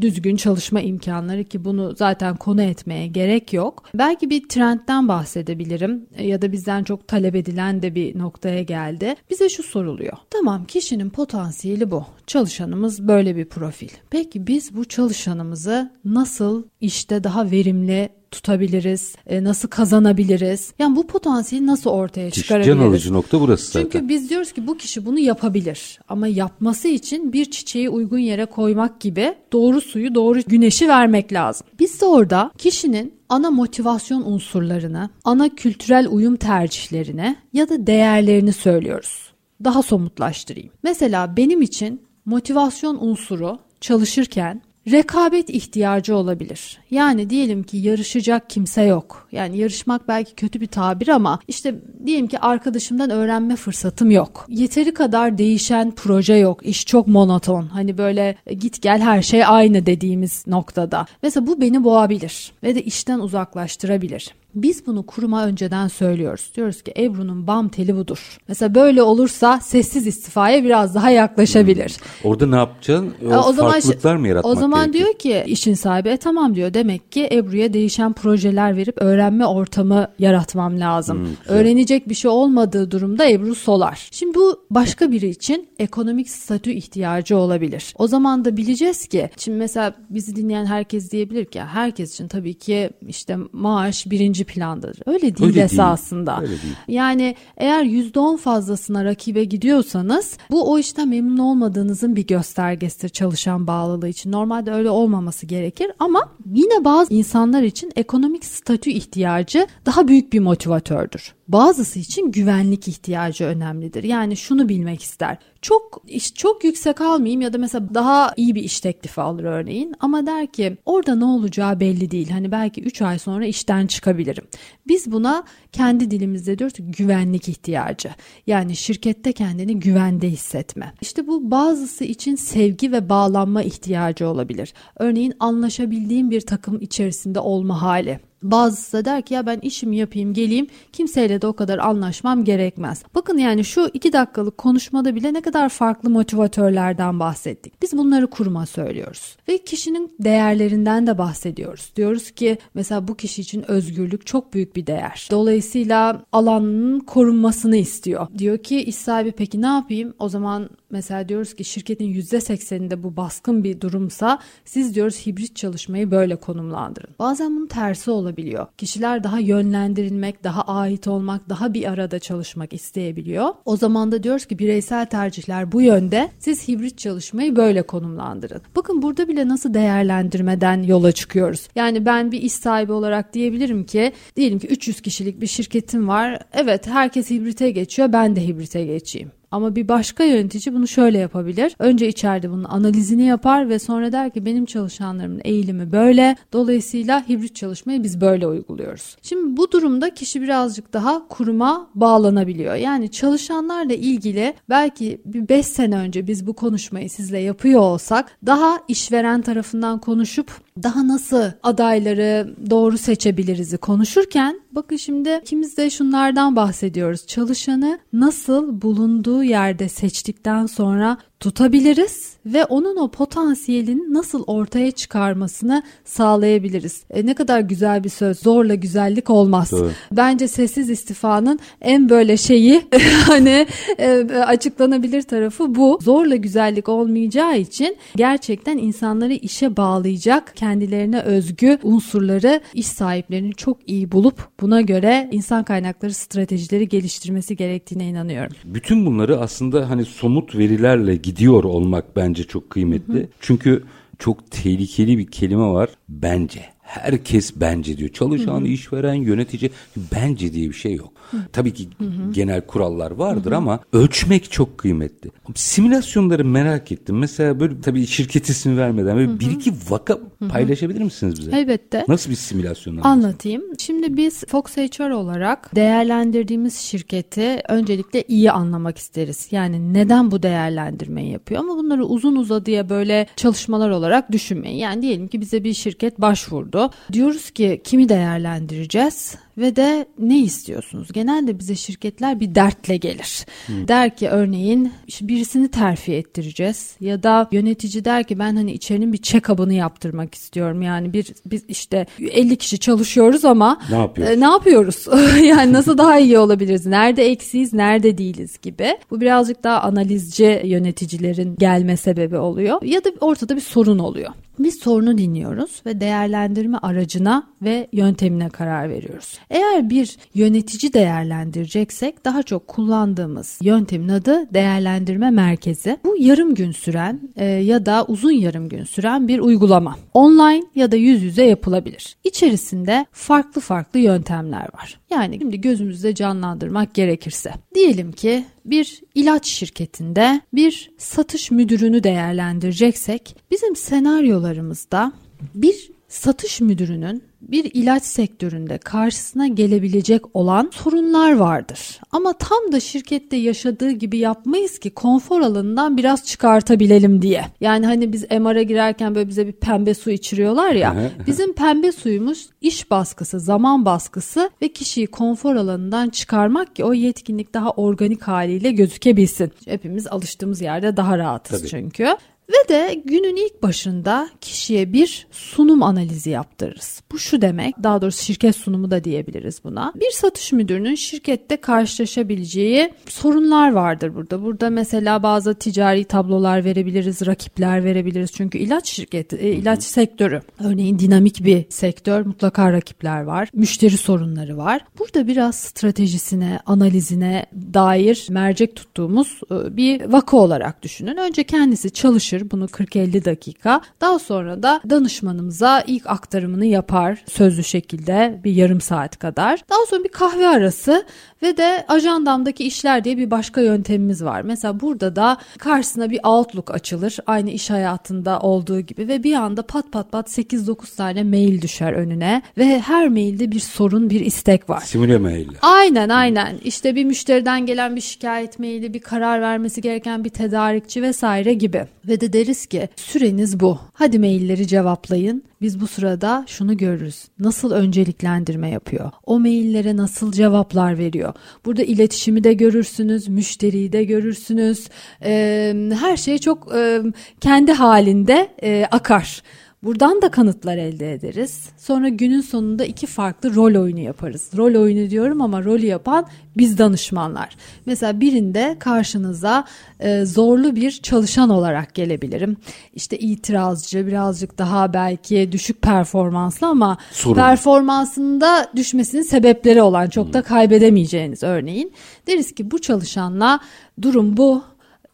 [0.02, 3.84] düzgün çalışma imkanları ki bunu zaten konu etmeye gerek yok.
[3.96, 8.64] Belki bir trend trendten bahsedebilirim e, ya da bizden çok talep edilen de bir noktaya
[8.64, 9.16] geldi.
[9.30, 10.18] Bize şu soruluyor.
[10.30, 12.06] Tamam kişinin potansiyeli bu.
[12.28, 13.90] Çalışanımız böyle bir profil.
[14.10, 19.16] Peki biz bu çalışanımızı nasıl işte daha verimli tutabiliriz?
[19.28, 20.74] E, nasıl kazanabiliriz?
[20.80, 22.78] Yani bu potansiyeli nasıl ortaya çıkarabiliriz?
[22.78, 23.90] Can alıcı nokta burası zaten.
[23.92, 26.00] Çünkü biz diyoruz ki bu kişi bunu yapabilir.
[26.10, 31.68] Ama yapması için bir çiçeği uygun yere koymak gibi doğru suyu, doğru güneşi vermek lazım.
[31.80, 39.34] Biz de orada kişinin ana motivasyon unsurlarını, ana kültürel uyum tercihlerini ya da değerlerini söylüyoruz.
[39.64, 40.72] Daha somutlaştırayım.
[40.84, 46.80] Mesela benim için motivasyon unsuru çalışırken rekabet ihtiyacı olabilir.
[46.92, 49.28] Yani diyelim ki yarışacak kimse yok.
[49.32, 54.46] Yani yarışmak belki kötü bir tabir ama işte diyelim ki arkadaşımdan öğrenme fırsatım yok.
[54.50, 56.66] Yeteri kadar değişen proje yok.
[56.66, 57.68] İş çok monoton.
[57.68, 61.06] Hani böyle git gel her şey aynı dediğimiz noktada.
[61.24, 64.34] Mesela bu beni boğabilir ve de işten uzaklaştırabilir.
[64.56, 66.52] Biz bunu kuruma önceden söylüyoruz.
[66.56, 68.38] Diyoruz ki Ebru'nun bam teli budur.
[68.48, 71.90] Mesela böyle olursa sessiz istifaya biraz daha yaklaşabilir.
[71.90, 72.32] Hmm.
[72.32, 73.14] Orada ne yapacaksın?
[73.26, 75.06] O, o farklılıklar zaman, mı yaratmak O zaman gerekiyor?
[75.24, 76.74] diyor ki işin sahibi e, tamam diyor.
[76.74, 81.18] Demek ki Ebru'ya değişen projeler verip öğrenme ortamı yaratmam lazım.
[81.18, 84.08] Hmm, Öğrenecek bir şey olmadığı durumda Ebru solar.
[84.12, 87.94] Şimdi bu başka biri için ekonomik statü ihtiyacı olabilir.
[87.98, 92.54] O zaman da bileceğiz ki şimdi mesela bizi dinleyen herkes diyebilir ki herkes için tabii
[92.54, 95.00] ki işte maaş birinci ikinci plandadır.
[95.06, 96.38] Öyle değil Öyle esasında.
[96.38, 96.52] Değil.
[96.52, 96.76] Öyle değil.
[96.88, 104.10] Yani eğer %10 fazlasına rakibe gidiyorsanız bu o işten memnun olmadığınızın bir göstergesidir çalışan bağlılığı
[104.10, 104.32] için.
[104.32, 110.40] Normalde öyle olmaması gerekir ama yine bazı insanlar için ekonomik statü ihtiyacı daha büyük bir
[110.40, 111.34] motivatördür.
[111.54, 114.04] Bazısı için güvenlik ihtiyacı önemlidir.
[114.04, 115.38] Yani şunu bilmek ister.
[115.62, 119.96] Çok iş çok yüksek almayayım ya da mesela daha iyi bir iş teklifi alır örneğin
[120.00, 122.30] ama der ki orada ne olacağı belli değil.
[122.30, 124.44] Hani belki 3 ay sonra işten çıkabilirim.
[124.88, 128.10] Biz buna kendi dilimizde diyoruz güvenlik ihtiyacı.
[128.48, 130.94] Yani şirkette kendini güvende hissetme.
[131.02, 134.74] İşte bu bazısı için sevgi ve bağlanma ihtiyacı olabilir.
[135.00, 140.34] Örneğin anlaşabildiğim bir takım içerisinde olma hali Bazısı da der ki ya ben işimi yapayım
[140.34, 143.04] geleyim kimseyle de o kadar anlaşmam gerekmez.
[143.16, 147.82] Bakın yani şu iki dakikalık konuşmada bile ne kadar farklı motivatörlerden bahsettik.
[147.82, 149.38] Biz bunları kuruma söylüyoruz.
[149.48, 151.92] Ve kişinin değerlerinden de bahsediyoruz.
[151.96, 155.28] Diyoruz ki mesela bu kişi için özgürlük çok büyük bir değer.
[155.32, 158.28] Dolayısıyla alanının korunmasını istiyor.
[158.38, 160.14] Diyor ki iş sahibi peki ne yapayım?
[160.20, 166.12] O zaman mesela diyoruz ki şirketin %80'inde bu baskın bir durumsa siz diyoruz hibrit çalışmayı
[166.12, 167.16] böyle konumlandırın.
[167.20, 168.68] Bazen bunun tersi olabiliyor.
[168.78, 173.50] Kişiler daha yönlendirilmek, daha ait olmak, daha bir arada çalışmak isteyebiliyor.
[173.66, 176.30] O zaman da diyoruz ki bireysel tercihler bu yönde.
[176.40, 178.62] Siz hibrit çalışmayı böyle konumlandırın.
[178.76, 181.68] Bakın burada bile nasıl değerlendirmeden yola çıkıyoruz.
[181.76, 186.40] Yani ben bir iş sahibi olarak diyebilirim ki diyelim ki 300 kişilik bir şirketim var.
[186.54, 189.32] Evet herkes hibrite geçiyor ben de hibrite geçeyim.
[189.54, 191.76] Ama bir başka yönetici bunu şöyle yapabilir.
[191.80, 196.36] Önce içeride bunun analizini yapar ve sonra der ki benim çalışanlarımın eğilimi böyle.
[196.54, 199.18] Dolayısıyla hibrit çalışmayı biz böyle uyguluyoruz.
[199.22, 202.76] Şimdi bu durumda kişi birazcık daha kuruma bağlanabiliyor.
[202.76, 208.78] Yani çalışanlarla ilgili belki bir 5 sene önce biz bu konuşmayı sizle yapıyor olsak daha
[208.88, 210.52] işveren tarafından konuşup
[210.84, 217.28] daha nasıl adayları doğru seçebiliriz konuşurken bakın şimdi ikimiz de şunlardan bahsediyoruz.
[217.28, 227.04] Çalışanı nasıl bulunduğu yerde seçtikten sonra tutabiliriz ve onun o potansiyelini nasıl ortaya çıkarmasını sağlayabiliriz.
[227.10, 228.40] E, ne kadar güzel bir söz.
[228.40, 229.72] Zorla güzellik olmaz.
[229.72, 229.92] Doğru.
[230.12, 232.82] Bence sessiz istifanın en böyle şeyi
[233.28, 233.68] hani
[233.98, 236.00] e, açıklanabilir tarafı bu.
[236.02, 244.12] Zorla güzellik olmayacağı için gerçekten insanları işe bağlayacak kendilerine özgü unsurları iş sahiplerinin çok iyi
[244.12, 248.56] bulup buna göre insan kaynakları stratejileri geliştirmesi gerektiğine inanıyorum.
[248.66, 251.33] Bütün bunları aslında hani somut verilerle gidiyor
[251.64, 253.14] olmak bence çok kıymetli.
[253.14, 253.28] Hı hı.
[253.40, 253.84] Çünkü
[254.20, 256.73] çok tehlikeli bir kelime var bence.
[257.02, 258.10] Herkes bence diyor.
[258.10, 258.68] Çalışan, hı hı.
[258.68, 259.72] işveren, yönetici
[260.16, 261.12] bence diye bir şey yok.
[261.32, 261.38] Hı.
[261.54, 262.32] Tabii ki hı hı.
[262.32, 263.58] genel kurallar vardır hı hı.
[263.58, 265.32] ama ölçmek çok kıymetli.
[265.56, 267.18] Simülasyonları merak ettim.
[267.18, 269.40] Mesela böyle tabii şirket ismi vermeden böyle hı hı.
[269.40, 270.48] bir iki vaka hı hı.
[270.48, 271.58] paylaşabilir misiniz bize?
[271.58, 272.06] Elbette.
[272.08, 272.98] Nasıl bir simülasyon?
[272.98, 273.64] Anlatayım.
[273.80, 279.48] Şimdi biz Fox HR olarak değerlendirdiğimiz şirketi öncelikle iyi anlamak isteriz.
[279.52, 284.78] Yani neden bu değerlendirmeyi yapıyor ama bunları uzun uzadıya böyle çalışmalar olarak düşünmeyin.
[284.78, 286.83] Yani diyelim ki bize bir şirket başvurdu.
[287.12, 289.36] Diyoruz ki kimi değerlendireceğiz?
[289.58, 291.12] Ve de ne istiyorsunuz?
[291.14, 293.46] Genelde bize şirketler bir dertle gelir.
[293.66, 293.88] Hmm.
[293.88, 294.92] Der ki örneğin
[295.22, 300.82] birisini terfi ettireceğiz ya da yönetici der ki ben hani içerinin bir check-up'ını yaptırmak istiyorum.
[300.82, 304.34] Yani bir biz işte 50 kişi çalışıyoruz ama ne yapıyoruz?
[304.34, 305.08] E, ne yapıyoruz?
[305.44, 306.86] yani nasıl daha iyi olabiliriz?
[306.86, 308.98] Nerede eksiyiz, nerede değiliz gibi.
[309.12, 314.32] Bu birazcık daha analizci yöneticilerin gelme sebebi oluyor ya da ortada bir sorun oluyor.
[314.60, 319.40] Biz sorunu dinliyoruz ve değerlendirme aracına ve yöntemine karar veriyoruz.
[319.54, 325.98] Eğer bir yönetici değerlendireceksek daha çok kullandığımız yöntemin adı değerlendirme merkezi.
[326.04, 329.96] Bu yarım gün süren e, ya da uzun yarım gün süren bir uygulama.
[330.14, 332.16] Online ya da yüz yüze yapılabilir.
[332.24, 335.00] İçerisinde farklı farklı yöntemler var.
[335.10, 337.52] Yani şimdi gözümüzde canlandırmak gerekirse.
[337.76, 345.12] Diyelim ki bir ilaç şirketinde bir satış müdürünü değerlendireceksek bizim senaryolarımızda
[345.56, 352.00] bir satış müdürünün bir ilaç sektöründe karşısına gelebilecek olan sorunlar vardır.
[352.12, 357.46] Ama tam da şirkette yaşadığı gibi yapmayız ki konfor alanından biraz çıkartabilelim diye.
[357.62, 361.12] Yani hani biz MR'a girerken böyle bize bir pembe su içiriyorlar ya.
[361.28, 367.54] bizim pembe suyumuz iş baskısı, zaman baskısı ve kişiyi konfor alanından çıkarmak ki o yetkinlik
[367.54, 369.52] daha organik haliyle gözükebilsin.
[369.66, 371.70] Hepimiz alıştığımız yerde daha rahatız Tabii.
[371.70, 372.16] çünkü.
[372.50, 377.02] Ve de günün ilk başında kişiye bir sunum analizi yaptırırız.
[377.12, 379.94] Bu şu demek, daha doğrusu şirket sunumu da diyebiliriz buna.
[379.96, 384.44] Bir satış müdürünün şirkette karşılaşabileceği sorunlar vardır burada.
[384.44, 388.32] Burada mesela bazı ticari tablolar verebiliriz, rakipler verebiliriz.
[388.32, 393.50] Çünkü ilaç şirketi, e, ilaç sektörü örneğin dinamik bir sektör, mutlaka rakipler var.
[393.54, 394.82] Müşteri sorunları var.
[395.00, 401.18] Burada biraz stratejisine, analizine dair mercek tuttuğumuz e, bir vaka olarak düşünün.
[401.18, 403.82] Önce kendisi çalışır çalışır bunu 40-50 dakika.
[404.02, 409.60] Daha sonra da danışmanımıza ilk aktarımını yapar sözlü şekilde bir yarım saat kadar.
[409.70, 411.06] Daha sonra bir kahve arası
[411.42, 414.42] ve de ajandamdaki işler diye bir başka yöntemimiz var.
[414.42, 417.18] Mesela burada da karşısına bir outlook açılır.
[417.28, 421.94] Aynı iş hayatında olduğu gibi ve bir anda pat pat pat 8-9 tane mail düşer
[421.94, 424.82] önüne ve her mailde bir sorun, bir istek var.
[424.82, 425.48] Simüle mail.
[425.62, 426.58] Aynen aynen.
[426.64, 431.86] İşte bir müşteriden gelen bir şikayet maili, bir karar vermesi gereken bir tedarikçi vesaire gibi.
[432.08, 433.80] Ve de deriz ki süreniz bu.
[433.94, 435.44] Hadi mailleri cevaplayın.
[435.62, 437.24] Biz bu sırada şunu görürüz.
[437.40, 439.12] Nasıl önceliklendirme yapıyor?
[439.26, 441.34] O maillere nasıl cevaplar veriyor?
[441.66, 444.88] Burada iletişimi de görürsünüz, müşteriyi de görürsünüz.
[445.24, 447.02] Ee, her şey çok e,
[447.42, 449.44] kendi halinde e, akar.
[449.84, 451.70] Buradan da kanıtlar elde ederiz.
[451.78, 454.50] Sonra günün sonunda iki farklı rol oyunu yaparız.
[454.58, 456.26] Rol oyunu diyorum ama rolü yapan
[456.58, 457.56] biz danışmanlar.
[457.86, 459.66] Mesela birinde karşınıza
[460.00, 462.58] e, zorlu bir çalışan olarak gelebilirim.
[462.94, 467.36] İşte itirazcı, birazcık daha belki düşük performanslı ama Sorun.
[467.36, 471.94] performansında düşmesinin sebepleri olan çok da kaybedemeyeceğiniz örneğin.
[472.28, 473.60] Deriz ki bu çalışanla
[474.02, 474.64] durum bu.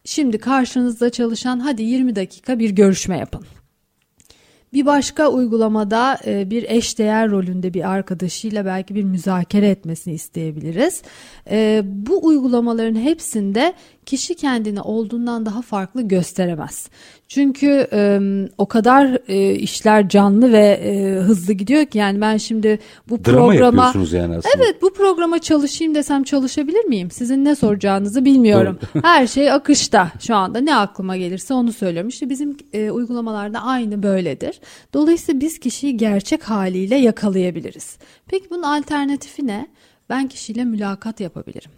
[0.04, 3.44] Şimdi karşınızda çalışan hadi 20 dakika bir görüşme yapın.
[4.72, 11.02] Bir başka uygulamada e, bir eşdeğer rolünde bir arkadaşıyla belki bir müzakere etmesini isteyebiliriz.
[11.50, 13.74] E, bu uygulamaların hepsinde
[14.06, 16.88] kişi kendini olduğundan daha farklı gösteremez.
[17.28, 18.20] Çünkü e,
[18.58, 22.78] o kadar e, işler canlı ve e, hızlı gidiyor ki yani ben şimdi
[23.08, 24.54] bu Drama programa yapıyorsunuz yani aslında.
[24.56, 27.10] Evet bu programa çalışayım desem çalışabilir miyim?
[27.10, 28.78] Sizin ne soracağınızı bilmiyorum.
[29.02, 32.08] Her şey akışta şu anda ne aklıma gelirse onu söylüyorum.
[32.08, 34.60] İşte bizim e, uygulamalarda aynı böyledir.
[34.94, 37.98] Dolayısıyla biz kişiyi gerçek haliyle yakalayabiliriz.
[38.26, 39.66] Peki bunun alternatifi ne?
[40.10, 41.70] Ben kişiyle mülakat yapabilirim.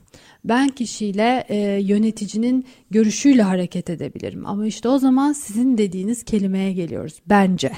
[0.44, 4.46] Ben kişiyle e, yöneticinin görüşüyle hareket edebilirim.
[4.46, 7.14] Ama işte o zaman sizin dediğiniz kelimeye geliyoruz.
[7.26, 7.72] Bence.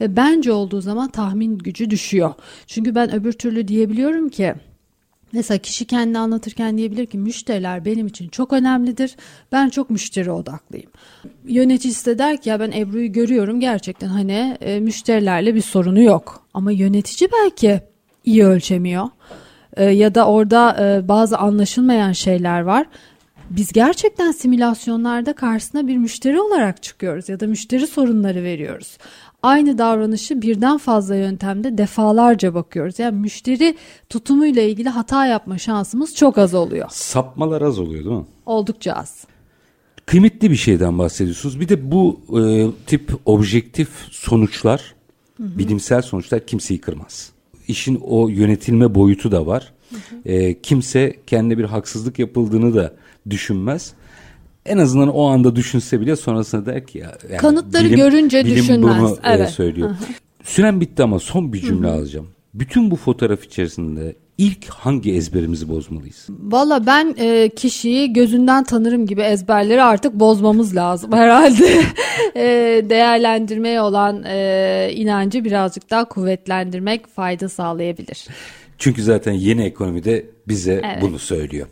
[0.00, 2.34] Ve bence olduğu zaman tahmin gücü düşüyor.
[2.66, 4.54] Çünkü ben öbür türlü diyebiliyorum ki
[5.32, 9.16] Mesela kişi kendini anlatırken diyebilir ki müşteriler benim için çok önemlidir.
[9.52, 10.90] Ben çok müşteri odaklıyım.
[11.44, 16.46] Yöneticisi de der ki ya ben Ebru'yu görüyorum gerçekten hani e, müşterilerle bir sorunu yok.
[16.54, 17.80] Ama yönetici belki
[18.24, 19.08] iyi ölçemiyor.
[19.78, 22.86] E, ya da orada e, bazı anlaşılmayan şeyler var.
[23.50, 28.98] Biz gerçekten simülasyonlarda karşısına bir müşteri olarak çıkıyoruz ya da müşteri sorunları veriyoruz.
[29.42, 32.98] Aynı davranışı birden fazla yöntemde defalarca bakıyoruz.
[32.98, 33.76] Yani müşteri
[34.08, 36.88] tutumuyla ilgili hata yapma şansımız çok az oluyor.
[36.90, 38.26] Sapmalar az oluyor değil mi?
[38.46, 39.24] Oldukça az.
[40.06, 41.60] Kıymetli bir şeyden bahsediyorsunuz.
[41.60, 44.94] Bir de bu e, tip objektif sonuçlar,
[45.38, 47.32] bilimsel sonuçlar kimseyi kırmaz.
[47.68, 49.72] İşin o yönetilme boyutu da var.
[50.24, 52.94] E, kimse kendi bir haksızlık yapıldığını da
[53.30, 53.92] düşünmez.
[54.66, 57.18] En azından o anda düşünse bile sonrasında der ki ya.
[57.30, 58.98] yani Kanıtları görünce bilim düşünmez.
[59.00, 59.50] bunu e, Evet.
[59.50, 59.90] söylüyor.
[60.44, 62.28] Süren bitti ama son bir cümle alacağım.
[62.54, 66.26] Bütün bu fotoğraf içerisinde ilk hangi ezberimizi bozmalıyız?
[66.28, 71.82] Valla ben e, kişiyi gözünden tanırım gibi ezberleri artık bozmamız lazım herhalde.
[72.36, 72.44] e,
[72.90, 78.26] değerlendirmeye olan e, inancı birazcık daha kuvvetlendirmek fayda sağlayabilir.
[78.78, 81.02] Çünkü zaten yeni ekonomide bize Evet.
[81.02, 81.66] bunu söylüyor.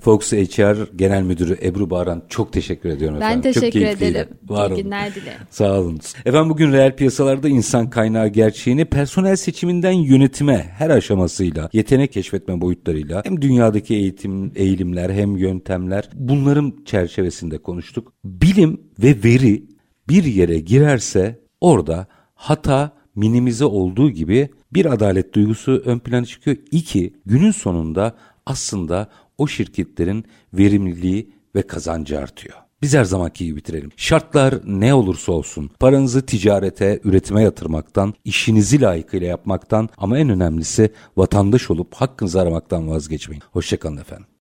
[0.00, 3.52] Fox HR Genel Müdürü Ebru Bağıran çok teşekkür ediyorum Ben efendim.
[3.52, 4.28] teşekkür çok ederim.
[4.48, 5.38] Var İyi günler dilerim.
[5.50, 6.00] Sağ olun.
[6.26, 13.22] Efendim bugün reel piyasalarda insan kaynağı gerçeğini personel seçiminden yönetime her aşamasıyla, yetenek keşfetme boyutlarıyla
[13.24, 18.12] hem dünyadaki eğitim, eğilimler hem yöntemler bunların çerçevesinde konuştuk.
[18.24, 19.64] Bilim ve veri
[20.08, 26.56] bir yere girerse orada hata minimize olduğu gibi bir adalet duygusu ön plana çıkıyor.
[26.70, 28.14] İki, günün sonunda
[28.46, 29.08] aslında
[29.38, 32.56] o şirketlerin verimliliği ve kazancı artıyor.
[32.82, 33.90] Biz her zamanki gibi bitirelim.
[33.96, 41.70] Şartlar ne olursa olsun paranızı ticarete, üretime yatırmaktan, işinizi layıkıyla yapmaktan ama en önemlisi vatandaş
[41.70, 43.42] olup hakkınızı aramaktan vazgeçmeyin.
[43.52, 44.29] Hoşçakalın efendim.